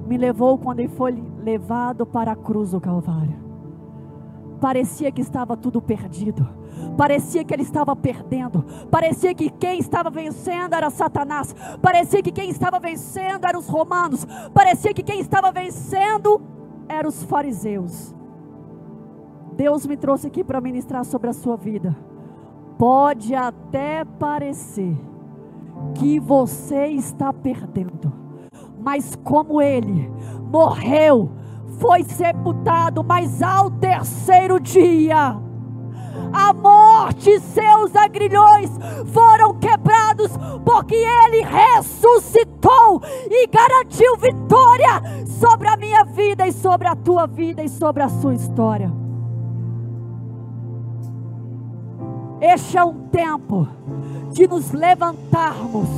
Me 0.06 0.16
levou 0.16 0.56
quando 0.56 0.80
ele 0.80 0.88
foi 0.88 1.12
levado 1.38 2.06
para 2.06 2.32
a 2.32 2.36
cruz 2.36 2.70
do 2.70 2.80
Calvário. 2.80 3.43
Parecia 4.64 5.12
que 5.12 5.20
estava 5.20 5.58
tudo 5.58 5.82
perdido. 5.82 6.48
Parecia 6.96 7.44
que 7.44 7.52
ele 7.52 7.62
estava 7.62 7.94
perdendo. 7.94 8.64
Parecia 8.90 9.34
que 9.34 9.50
quem 9.50 9.78
estava 9.78 10.08
vencendo 10.08 10.72
era 10.72 10.88
Satanás. 10.88 11.54
Parecia 11.82 12.22
que 12.22 12.32
quem 12.32 12.48
estava 12.48 12.80
vencendo 12.80 13.44
eram 13.44 13.60
os 13.60 13.68
romanos. 13.68 14.26
Parecia 14.54 14.94
que 14.94 15.02
quem 15.02 15.20
estava 15.20 15.52
vencendo 15.52 16.40
eram 16.88 17.10
os 17.10 17.22
fariseus. 17.24 18.14
Deus 19.54 19.84
me 19.84 19.98
trouxe 19.98 20.28
aqui 20.28 20.42
para 20.42 20.62
ministrar 20.62 21.04
sobre 21.04 21.28
a 21.28 21.34
sua 21.34 21.58
vida. 21.58 21.94
Pode 22.78 23.34
até 23.34 24.02
parecer 24.18 24.96
que 25.94 26.18
você 26.18 26.86
está 26.86 27.34
perdendo, 27.34 28.10
mas 28.80 29.14
como 29.14 29.60
ele 29.60 30.10
morreu, 30.50 31.30
foi 31.78 32.04
sepultado, 32.04 33.02
mas 33.04 33.42
ao 33.42 33.70
terceiro 33.70 34.60
dia, 34.60 35.36
a 36.32 36.52
morte 36.52 37.30
e 37.30 37.40
seus 37.40 37.94
agrilhões 37.94 38.70
foram 39.12 39.54
quebrados, 39.54 40.30
porque 40.64 40.94
ele 40.94 41.44
ressuscitou 41.44 43.02
e 43.30 43.46
garantiu 43.46 44.16
vitória 44.16 45.02
sobre 45.26 45.68
a 45.68 45.76
minha 45.76 46.04
vida 46.04 46.46
e 46.46 46.52
sobre 46.52 46.88
a 46.88 46.96
tua 46.96 47.26
vida 47.26 47.62
e 47.62 47.68
sobre 47.68 48.02
a 48.02 48.08
sua 48.08 48.34
história. 48.34 48.92
Este 52.40 52.76
é 52.76 52.84
um 52.84 53.08
tempo 53.08 53.66
de 54.32 54.46
nos 54.46 54.72
levantarmos, 54.72 55.88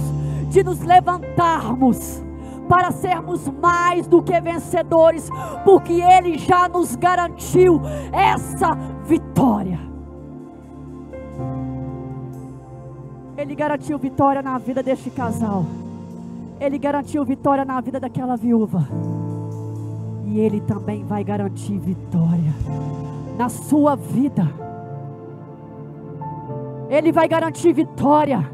de 0.51 0.62
nos 0.62 0.81
levantarmos 0.81 2.26
para 2.69 2.91
sermos 2.91 3.49
mais 3.49 4.07
do 4.07 4.23
que 4.23 4.41
vencedores, 4.41 5.31
porque 5.64 5.95
Ele 5.95 6.39
já 6.39 6.69
nos 6.69 6.97
garantiu 6.97 7.81
essa 8.12 8.75
vitória. 9.05 9.79
Ele 13.37 13.55
garantiu 13.55 13.99
vitória 13.99 14.43
na 14.43 14.59
vida 14.59 14.83
deste 14.83 15.11
casal. 15.11 15.64
Ele 16.59 16.79
garantiu 16.79 17.25
vitória 17.25 17.64
na 17.64 17.81
vida 17.81 18.01
daquela 18.01 18.37
viúva. 18.37 18.89
E 20.25 20.41
Ele 20.41 20.61
também 20.61 21.05
vai 21.05 21.23
garantir 21.23 21.79
vitória 21.79 22.53
na 23.37 23.49
sua 23.49 23.95
vida. 23.95 24.49
Ele 26.89 27.12
vai 27.12 27.29
garantir 27.29 27.73
vitória 27.73 28.51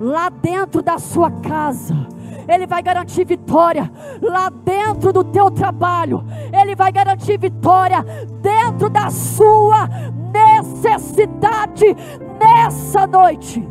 lá 0.00 0.28
dentro 0.28 0.82
da 0.82 0.98
sua 0.98 1.30
casa. 1.30 2.15
Ele 2.48 2.66
vai 2.66 2.82
garantir 2.82 3.24
vitória 3.24 3.90
lá 4.22 4.50
dentro 4.50 5.12
do 5.12 5.24
teu 5.24 5.50
trabalho. 5.50 6.24
Ele 6.52 6.74
vai 6.76 6.92
garantir 6.92 7.38
vitória 7.38 8.02
dentro 8.40 8.88
da 8.88 9.10
sua 9.10 9.88
necessidade 10.32 11.96
nessa 12.38 13.06
noite. 13.06 13.66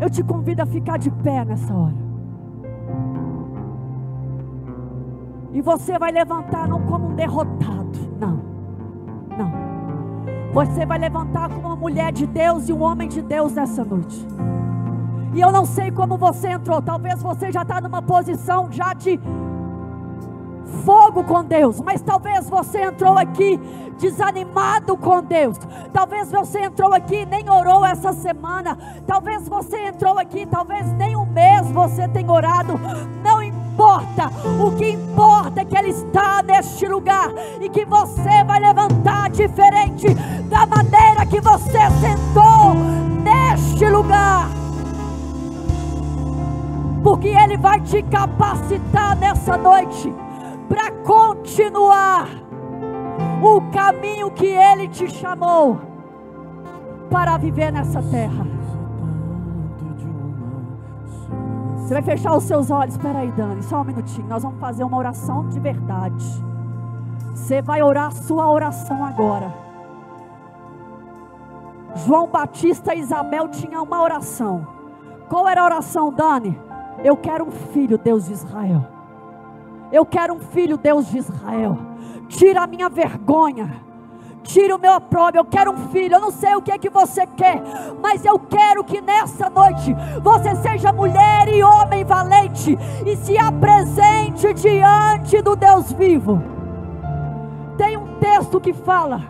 Eu 0.00 0.10
te 0.10 0.22
convido 0.22 0.62
a 0.62 0.66
ficar 0.66 0.98
de 0.98 1.10
pé 1.10 1.44
nessa 1.44 1.74
hora. 1.74 2.04
E 5.52 5.60
você 5.60 5.98
vai 5.98 6.10
levantar 6.10 6.68
não 6.68 6.82
como 6.82 7.08
um 7.08 7.14
derrotado, 7.14 7.98
não. 8.20 8.40
Não. 9.38 9.64
Você 10.52 10.84
vai 10.84 10.98
levantar 10.98 11.48
como 11.48 11.68
uma 11.68 11.76
mulher 11.76 12.12
de 12.12 12.26
Deus 12.26 12.68
e 12.68 12.72
um 12.72 12.82
homem 12.82 13.08
de 13.08 13.22
Deus 13.22 13.54
nessa 13.54 13.84
noite. 13.84 14.26
E 15.34 15.40
eu 15.40 15.50
não 15.50 15.64
sei 15.64 15.90
como 15.90 16.16
você 16.16 16.48
entrou. 16.48 16.80
Talvez 16.80 17.20
você 17.20 17.50
já 17.50 17.62
está 17.62 17.80
numa 17.80 18.00
posição 18.00 18.70
já 18.70 18.94
de 18.94 19.20
fogo 20.84 21.24
com 21.24 21.44
Deus, 21.44 21.80
mas 21.80 22.02
talvez 22.02 22.48
você 22.48 22.82
entrou 22.82 23.16
aqui 23.16 23.58
desanimado 23.98 24.96
com 24.96 25.22
Deus. 25.22 25.58
Talvez 25.92 26.30
você 26.30 26.60
entrou 26.60 26.92
aqui 26.92 27.22
e 27.22 27.26
nem 27.26 27.48
orou 27.48 27.84
essa 27.84 28.12
semana. 28.12 28.76
Talvez 29.06 29.48
você 29.48 29.88
entrou 29.88 30.18
aqui, 30.18 30.46
talvez 30.46 30.92
nem 30.92 31.16
um 31.16 31.26
mês 31.26 31.70
você 31.70 32.06
tenha 32.08 32.30
orado. 32.30 32.78
Não 33.22 33.42
importa. 33.42 34.30
O 34.64 34.72
que 34.76 34.90
importa 34.90 35.62
é 35.62 35.64
que 35.64 35.76
Ele 35.76 35.90
está 35.90 36.42
neste 36.42 36.86
lugar 36.86 37.30
e 37.60 37.68
que 37.68 37.84
você 37.84 38.44
vai 38.44 38.60
levantar 38.60 39.30
diferente 39.30 40.12
da 40.48 40.66
maneira 40.66 41.26
que 41.26 41.40
você 41.40 41.80
sentou 42.00 42.74
neste 43.22 43.88
lugar. 43.88 44.63
Porque 47.24 47.38
Ele 47.38 47.56
vai 47.56 47.80
te 47.80 48.02
capacitar 48.02 49.16
nessa 49.16 49.56
noite 49.56 50.14
para 50.68 50.90
continuar 51.02 52.28
o 53.42 53.62
caminho 53.72 54.30
que 54.30 54.44
Ele 54.44 54.88
te 54.88 55.08
chamou 55.08 55.80
para 57.10 57.38
viver 57.38 57.72
nessa 57.72 58.02
terra. 58.02 58.46
Você 61.78 61.94
vai 61.94 62.02
fechar 62.02 62.36
os 62.36 62.44
seus 62.44 62.70
olhos. 62.70 62.94
Espera 62.94 63.20
aí, 63.20 63.32
Dani, 63.32 63.62
só 63.62 63.80
um 63.80 63.84
minutinho. 63.84 64.28
Nós 64.28 64.42
vamos 64.42 64.60
fazer 64.60 64.84
uma 64.84 64.98
oração 64.98 65.48
de 65.48 65.58
verdade. 65.58 66.44
Você 67.34 67.62
vai 67.62 67.82
orar 67.82 68.08
a 68.08 68.10
sua 68.10 68.50
oração 68.50 69.02
agora. 69.02 69.50
João 72.04 72.28
Batista 72.28 72.94
e 72.94 73.00
Isabel 73.00 73.48
tinham 73.48 73.82
uma 73.82 74.02
oração. 74.02 74.66
Qual 75.30 75.48
era 75.48 75.62
a 75.62 75.64
oração, 75.64 76.12
Dani? 76.12 76.73
Eu 77.02 77.16
quero 77.16 77.46
um 77.46 77.50
filho, 77.50 77.98
Deus 77.98 78.26
de 78.26 78.32
Israel. 78.32 78.86
Eu 79.92 80.04
quero 80.04 80.34
um 80.34 80.40
filho, 80.40 80.76
Deus 80.76 81.08
de 81.08 81.18
Israel. 81.18 81.78
Tira 82.28 82.62
a 82.62 82.66
minha 82.66 82.88
vergonha 82.88 83.84
tira 84.44 84.76
o 84.76 84.78
meu 84.78 84.92
opróbrio, 84.92 85.40
eu 85.40 85.44
quero 85.44 85.72
um 85.72 85.88
filho, 85.88 86.14
eu 86.14 86.20
não 86.20 86.30
sei 86.30 86.54
o 86.54 86.62
que 86.62 86.70
é 86.70 86.78
que 86.78 86.90
você 86.90 87.26
quer, 87.26 87.62
mas 88.00 88.24
eu 88.24 88.38
quero 88.38 88.84
que 88.84 89.00
nessa 89.00 89.50
noite 89.50 89.96
você 90.22 90.54
seja 90.56 90.92
mulher 90.92 91.48
e 91.48 91.62
homem 91.62 92.04
valente 92.04 92.78
e 93.04 93.16
se 93.16 93.36
apresente 93.38 94.52
diante 94.52 95.40
do 95.42 95.56
Deus 95.56 95.90
vivo. 95.92 96.42
Tem 97.76 97.96
um 97.96 98.18
texto 98.18 98.60
que 98.60 98.72
fala: 98.72 99.22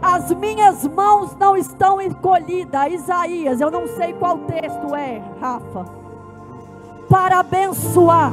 As 0.00 0.32
minhas 0.32 0.86
mãos 0.86 1.36
não 1.36 1.56
estão 1.56 2.00
encolhidas, 2.00 2.92
Isaías, 2.92 3.60
eu 3.60 3.70
não 3.70 3.86
sei 3.88 4.14
qual 4.14 4.38
texto 4.38 4.94
é, 4.94 5.20
Rafa, 5.40 5.84
para 7.08 7.40
abençoar 7.40 8.32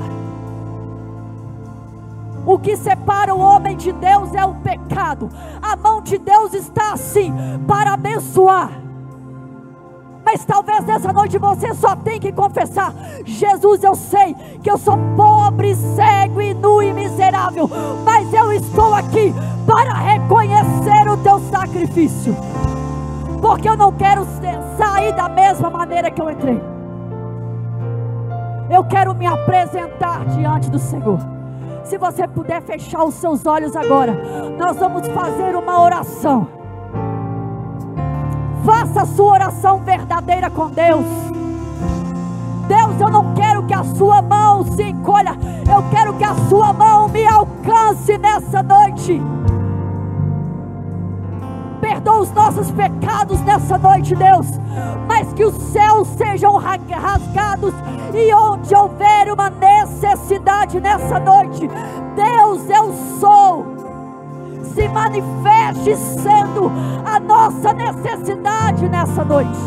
o 2.46 2.60
que 2.60 2.76
separa 2.76 3.34
o 3.34 3.40
homem 3.40 3.78
de 3.78 3.92
Deus 3.94 4.34
é 4.34 4.46
o 4.46 4.56
pecado. 4.56 5.30
A 5.62 5.76
mão 5.76 6.02
de 6.02 6.18
Deus 6.18 6.54
está 6.54 6.94
assim 6.94 7.34
para 7.66 7.94
abençoar. 7.94 8.70
Mas 10.26 10.44
talvez 10.46 10.86
nessa 10.86 11.12
noite 11.12 11.38
você 11.38 11.74
só 11.74 11.96
tem 11.96 12.20
que 12.20 12.32
confessar: 12.32 12.94
Jesus, 13.26 13.84
eu 13.84 13.96
sei 13.96 14.36
que 14.62 14.70
eu 14.70 14.78
sou 14.78 14.98
pobre, 15.16 15.76
cego 15.76 16.42
e 16.42 16.54
nu 16.54 16.82
e 16.82 16.94
miserável, 16.94 17.70
mas 18.04 18.34
eu 18.34 18.52
estou 18.52 18.94
aqui 18.94 19.34
para 19.66 19.94
reconhecer 19.94 21.08
o 21.10 21.18
teu 21.18 21.40
sacrifício, 21.50 22.36
porque 23.42 23.68
eu 23.68 23.78
não 23.78 23.92
quero 23.94 24.26
sair 24.78 25.14
da 25.14 25.30
mesma 25.30 25.70
maneira 25.70 26.10
que 26.10 26.22
eu 26.22 26.30
entrei. 26.30 26.73
Eu 28.70 28.84
quero 28.84 29.14
me 29.14 29.26
apresentar 29.26 30.26
diante 30.26 30.70
do 30.70 30.80
Senhor. 30.80 31.20
Se 31.84 31.98
você 31.98 32.28
puder 32.28 32.62
fechar 32.62 33.04
os 33.04 33.14
seus 33.16 33.46
olhos 33.46 33.76
agora, 33.76 34.14
nós 34.58 34.78
vamos 34.78 35.08
fazer 35.10 35.56
uma 35.56 35.82
oração. 35.82 36.48
Faça 38.66 39.02
a 39.02 39.06
sua 39.06 39.34
oração 39.34 39.80
verdadeira 39.80 40.50
com 40.50 40.70
Deus. 40.70 41.06
Deus, 42.68 43.02
eu 43.02 43.10
não 43.10 43.34
quero 43.34 43.64
que 43.64 43.74
a 43.74 43.84
sua 43.84 44.22
mão 44.22 44.64
se 44.64 44.84
encolha, 44.84 45.32
eu 45.70 45.84
quero 45.92 46.14
que 46.14 46.24
a 46.24 46.34
sua 46.50 46.72
mão 46.72 47.10
me 47.10 47.26
alcance 47.26 48.18
nessa 48.18 48.64
noite 48.64 49.22
perdoa 51.84 52.22
os 52.22 52.32
nossos 52.32 52.72
pecados 52.72 53.42
nessa 53.42 53.78
noite, 53.78 54.16
Deus. 54.16 54.48
Mas 55.06 55.34
que 55.34 55.44
os 55.44 55.54
céus 55.54 56.08
sejam 56.18 56.56
rasgados 56.56 57.74
e 58.14 58.34
onde 58.34 58.74
houver 58.74 59.30
uma 59.30 59.50
necessidade 59.50 60.80
nessa 60.80 61.20
noite, 61.20 61.70
Deus, 62.16 62.70
eu 62.70 62.94
sou. 63.20 63.66
Se 64.74 64.88
manifeste 64.88 65.96
sendo 65.98 66.72
a 67.06 67.20
nossa 67.20 67.74
necessidade 67.74 68.88
nessa 68.88 69.26
noite. 69.26 69.60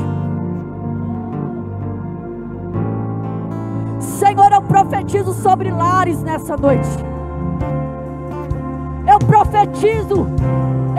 Senhor, 4.01 4.53
eu 4.53 4.63
profetizo 4.63 5.35
sobre 5.35 5.71
lares 5.71 6.23
nessa 6.23 6.57
noite. 6.57 6.89
Eu 9.07 9.19
profetizo, 9.21 10.27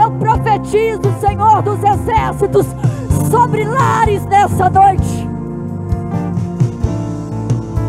eu 0.01 0.07
profetizo, 0.18 1.01
Senhor 1.20 1.61
dos 1.61 1.80
exércitos, 1.84 2.65
sobre 3.30 3.63
lares 3.65 4.24
nessa 4.26 4.70
noite. 4.70 5.28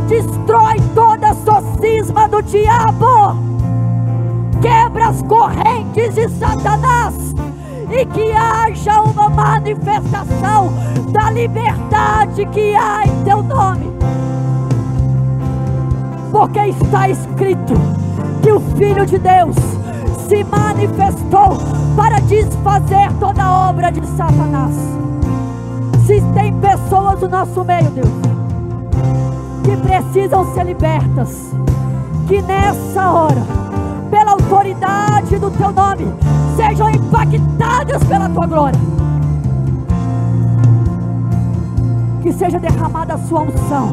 Destrói 0.09 0.77
toda 0.95 1.31
a 1.31 1.35
socisma 1.35 2.29
do 2.29 2.43
diabo 2.43 3.49
quebra 4.61 5.09
as 5.09 5.23
correntes 5.23 6.15
de 6.15 6.29
Satanás 6.29 7.15
e 7.91 8.05
que 8.07 8.33
haja 8.33 9.01
uma 9.03 9.29
manifestação 9.29 10.73
da 11.13 11.31
liberdade 11.31 12.45
que 12.47 12.75
há 12.75 13.07
em 13.07 13.25
teu 13.25 13.43
nome. 13.43 13.93
Porque 16.31 16.59
está 16.61 17.09
escrito 17.09 17.75
que 18.43 18.53
o 18.53 18.61
Filho 18.77 19.07
de 19.07 19.19
Deus 19.19 19.57
se 20.29 20.45
manifestou 20.45 21.57
para 21.99 22.21
desfazer 22.21 23.13
toda 23.19 23.69
obra 23.69 23.91
de 23.91 24.07
Satanás. 24.07 24.73
Se 26.07 26.23
tem 26.33 26.55
pessoas 26.61 27.21
no 27.21 27.29
nosso 27.29 27.65
meio, 27.65 27.91
Deus, 27.91 28.09
que 29.65 29.77
precisam 29.79 30.55
ser 30.55 30.65
libertas, 30.65 31.53
que 32.29 32.41
nessa 32.41 33.11
hora 33.11 33.43
pela 34.13 34.31
autoridade 34.31 35.39
do 35.39 35.51
teu 35.51 35.73
nome, 35.73 36.07
sejam 36.57 36.89
impactadas 36.89 38.05
pela 38.05 38.29
tua 38.29 38.47
glória. 38.47 38.81
Que 42.23 42.33
seja 42.33 42.61
derramada 42.61 43.15
a 43.15 43.19
sua 43.19 43.41
unção, 43.41 43.91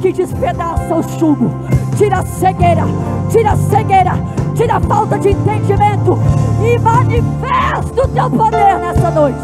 que 0.00 0.10
despedaça 0.10 0.94
o 0.94 1.02
chugo, 1.02 1.50
tira 1.98 2.20
a 2.20 2.22
cegueira, 2.24 2.84
tira 3.30 3.52
a 3.52 3.56
cegueira, 3.56 4.35
tira 4.56 4.76
a 4.76 4.80
falta 4.80 5.18
de 5.18 5.30
entendimento 5.30 6.18
e 6.64 6.78
manifesta 6.78 8.04
o 8.04 8.08
teu 8.08 8.30
poder 8.30 8.78
nessa 8.78 9.10
noite. 9.10 9.38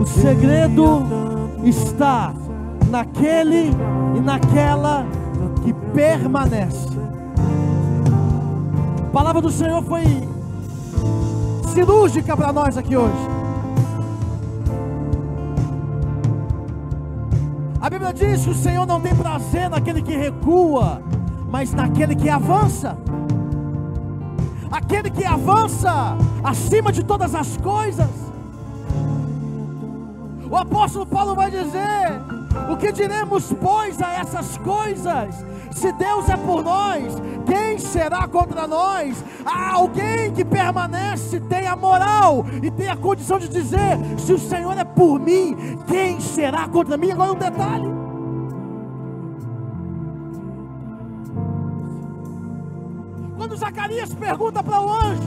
O 0.00 0.06
segredo 0.06 1.02
está 1.62 2.32
naquele 2.88 3.70
e 4.16 4.20
naquela 4.20 5.06
que 5.62 5.72
permanece. 5.94 6.88
A 9.06 9.10
palavra 9.12 9.42
do 9.42 9.50
Senhor 9.50 9.82
foi 9.82 10.04
cirúrgica 11.72 12.36
para 12.36 12.52
nós 12.52 12.76
aqui 12.78 12.96
hoje. 12.96 13.28
A 17.80 17.90
Bíblia 17.90 18.12
diz 18.12 18.44
que 18.44 18.50
o 18.50 18.54
Senhor 18.54 18.86
não 18.86 19.00
tem 19.00 19.14
prazer 19.14 19.68
naquele 19.68 20.00
que 20.00 20.16
recua, 20.16 21.02
mas 21.50 21.72
naquele 21.72 22.14
que 22.14 22.30
avança. 22.30 22.96
Aquele 24.72 25.10
que 25.10 25.22
avança 25.22 26.16
acima 26.42 26.90
de 26.90 27.04
todas 27.04 27.34
as 27.34 27.58
coisas. 27.58 28.08
O 30.50 30.56
apóstolo 30.56 31.04
Paulo 31.04 31.34
vai 31.34 31.50
dizer: 31.50 32.20
O 32.70 32.76
que 32.78 32.90
diremos, 32.90 33.52
pois, 33.52 34.00
a 34.00 34.14
essas 34.14 34.56
coisas? 34.56 35.44
Se 35.72 35.92
Deus 35.92 36.28
é 36.28 36.36
por 36.36 36.62
nós, 36.62 37.14
quem 37.46 37.78
será 37.78 38.26
contra 38.26 38.66
nós? 38.66 39.22
Há 39.44 39.72
alguém 39.72 40.32
que 40.32 40.44
permanece, 40.44 41.40
tem 41.40 41.66
a 41.66 41.76
moral 41.76 42.46
e 42.62 42.70
tem 42.70 42.88
a 42.88 42.96
condição 42.96 43.38
de 43.38 43.48
dizer: 43.48 43.98
se 44.18 44.32
o 44.32 44.38
Senhor 44.38 44.76
é 44.78 44.84
por 44.84 45.20
mim, 45.20 45.56
quem 45.86 46.18
será 46.18 46.66
contra 46.66 46.96
mim? 46.96 47.10
Agora 47.10 47.32
um 47.32 47.38
detalhe. 47.38 48.01
Quando 53.52 53.60
Zacarias 53.60 54.14
pergunta 54.14 54.62
para 54.62 54.80
o 54.80 54.90
anjo: 54.90 55.22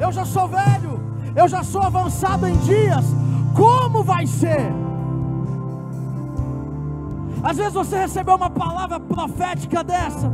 Eu 0.00 0.10
já 0.10 0.24
sou 0.24 0.48
velho, 0.48 1.00
eu 1.36 1.46
já 1.46 1.62
sou 1.62 1.80
avançado 1.80 2.44
em 2.44 2.56
dias, 2.56 3.04
como 3.54 4.02
vai 4.02 4.26
ser? 4.26 4.72
Às 7.40 7.56
vezes 7.56 7.72
você 7.72 7.98
recebeu 7.98 8.34
uma 8.34 8.50
palavra 8.50 8.98
profética 8.98 9.84
dessa, 9.84 10.28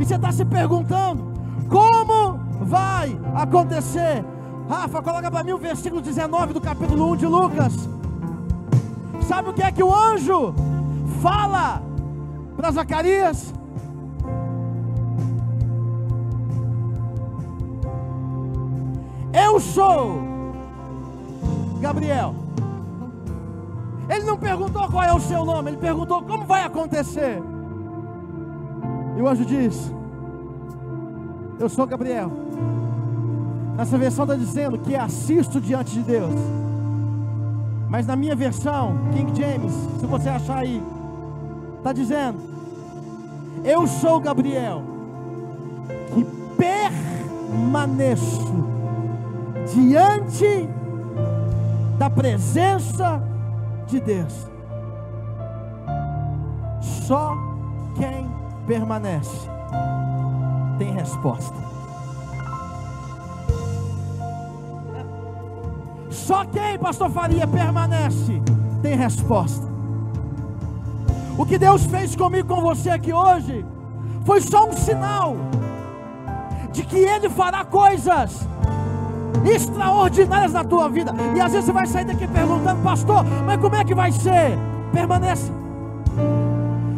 e 0.00 0.02
você 0.06 0.14
está 0.14 0.32
se 0.32 0.42
perguntando: 0.42 1.22
como 1.68 2.40
vai 2.64 3.20
acontecer? 3.34 4.24
Rafa, 4.70 5.02
coloca 5.02 5.30
para 5.30 5.44
mim 5.44 5.52
o 5.52 5.58
versículo 5.58 6.00
19 6.00 6.54
do 6.54 6.62
capítulo 6.62 7.12
1 7.12 7.16
de 7.16 7.26
Lucas. 7.26 7.74
Sabe 9.20 9.50
o 9.50 9.52
que 9.52 9.62
é 9.62 9.70
que 9.70 9.82
o 9.82 9.94
anjo 9.94 10.54
fala 11.20 11.82
para 12.56 12.70
Zacarias? 12.70 13.57
Eu 19.32 19.60
sou 19.60 20.20
Gabriel. 21.80 22.34
Ele 24.08 24.24
não 24.24 24.38
perguntou 24.38 24.88
qual 24.88 25.04
é 25.04 25.12
o 25.12 25.20
seu 25.20 25.44
nome, 25.44 25.70
ele 25.70 25.76
perguntou 25.76 26.22
como 26.22 26.44
vai 26.44 26.64
acontecer. 26.64 27.42
E 29.16 29.20
o 29.20 29.28
anjo 29.28 29.44
diz: 29.44 29.92
Eu 31.58 31.68
sou 31.68 31.86
Gabriel. 31.86 32.32
Nessa 33.76 33.98
versão 33.98 34.24
está 34.24 34.34
dizendo 34.34 34.78
que 34.78 34.96
assisto 34.96 35.60
diante 35.60 35.92
de 35.92 36.02
Deus. 36.02 36.34
Mas 37.88 38.06
na 38.06 38.16
minha 38.16 38.34
versão, 38.34 38.96
King 39.12 39.40
James, 39.40 39.72
se 40.00 40.06
você 40.06 40.28
achar 40.28 40.58
aí, 40.58 40.82
está 41.76 41.92
dizendo: 41.92 42.38
Eu 43.62 43.86
sou 43.86 44.18
Gabriel, 44.20 44.82
que 46.14 46.26
permaneço 46.56 48.68
diante 49.72 50.68
da 51.98 52.08
presença 52.08 53.22
de 53.86 54.00
Deus. 54.00 54.46
Só 56.80 57.36
quem 57.96 58.30
permanece 58.66 59.48
tem 60.78 60.92
resposta. 60.92 61.56
Só 66.10 66.44
quem, 66.44 66.78
pastor 66.78 67.10
Faria, 67.10 67.46
permanece 67.46 68.42
tem 68.82 68.96
resposta. 68.96 69.66
O 71.38 71.46
que 71.46 71.58
Deus 71.58 71.84
fez 71.86 72.14
comigo 72.14 72.54
com 72.54 72.60
você 72.60 72.90
aqui 72.90 73.12
hoje 73.12 73.64
foi 74.24 74.40
só 74.40 74.68
um 74.68 74.72
sinal 74.72 75.36
de 76.72 76.84
que 76.84 76.98
Ele 76.98 77.28
fará 77.28 77.64
coisas 77.64 78.46
extraordinárias 79.44 80.52
na 80.52 80.64
tua 80.64 80.88
vida. 80.88 81.14
E 81.36 81.40
às 81.40 81.52
vezes 81.52 81.66
você 81.66 81.72
vai 81.72 81.86
sair 81.86 82.04
daqui 82.04 82.26
perguntando, 82.26 82.82
pastor, 82.82 83.24
mas 83.44 83.60
como 83.60 83.76
é 83.76 83.84
que 83.84 83.94
vai 83.94 84.12
ser? 84.12 84.58
Permaneça. 84.92 85.52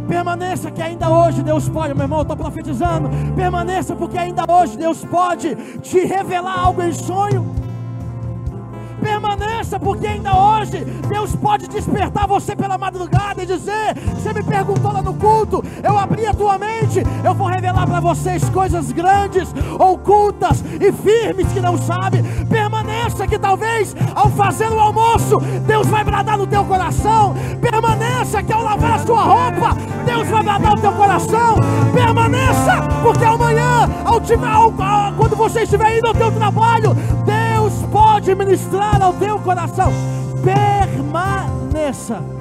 Permaneça, 0.09 0.71
que 0.73 0.83
ainda 0.83 1.09
hoje 1.09 1.43
Deus 1.43 1.69
pode, 1.69 1.95
meu 1.95 2.03
irmão, 2.03 2.23
estou 2.23 2.37
profetizando. 2.37 3.09
Permaneça, 3.37 3.95
porque 3.95 4.19
ainda 4.19 4.45
hoje 4.49 4.77
Deus 4.77 5.05
pode 5.05 5.55
te 5.83 6.01
revelar 6.01 6.59
algo 6.59 6.83
em 6.83 6.93
sonho. 6.93 7.50
Permaneça, 9.01 9.79
porque 9.81 10.07
ainda 10.07 10.37
hoje 10.37 10.85
Deus 11.09 11.35
pode 11.35 11.69
despertar 11.69 12.27
você 12.27 12.55
pela 12.55 12.79
madrugada 12.79 13.43
e 13.43 13.47
dizer: 13.47 13.95
Você 14.15 14.33
me 14.33 14.43
perguntou 14.43 14.93
lá 14.93 15.03
no 15.03 15.15
culto, 15.15 15.65
eu 15.83 15.99
abri 15.99 16.27
a 16.27 16.35
tua 16.35 16.59
mente, 16.59 17.03
eu 17.25 17.35
vou 17.35 17.49
revelar 17.49 17.87
para 17.87 18.01
vocês 18.01 18.49
coisas 18.51 18.93
grandes, 18.93 19.49
ocultas 19.79 20.63
e 20.81 20.93
firmes 20.93 21.51
que 21.53 21.61
não 21.61 21.77
sabe. 21.79 22.23
Permaneça, 22.49 23.27
que 23.27 23.39
talvez 23.39 23.95
ao 24.15 24.29
fazer 24.31 24.71
o 24.71 24.79
almoço, 24.79 25.39
Deus 25.67 25.87
vai 25.87 26.05
bradar 26.05 26.39
no 26.39 26.47
teu 26.47 26.65
coração. 26.65 27.35
Permaneça, 27.61 28.43
que 28.43 28.53
ao 28.53 28.63
lavar 28.63 28.95
a 28.95 28.99
sua 29.07 29.23
roupa, 29.23 29.77
Deus 30.05 30.29
vai 30.29 30.43
bradar 30.43 30.75
no 30.75 30.81
teu 30.81 30.93
coração. 30.93 31.57
Permaneça, 31.93 32.89
porque 33.03 33.25
amanhã, 33.25 33.89
ao, 34.05 34.83
ao, 34.83 35.13
quando 35.15 35.37
você 35.37 35.63
estiver 35.63 35.99
indo 35.99 36.07
ao 36.07 36.15
teu 36.15 36.31
trabalho, 36.33 36.95
Deus 37.25 37.50
pode 37.91 38.35
ministrar 38.35 39.03
ao 39.03 39.13
teu 39.15 39.39
coração. 39.39 39.93
Permaneça. 40.45 42.40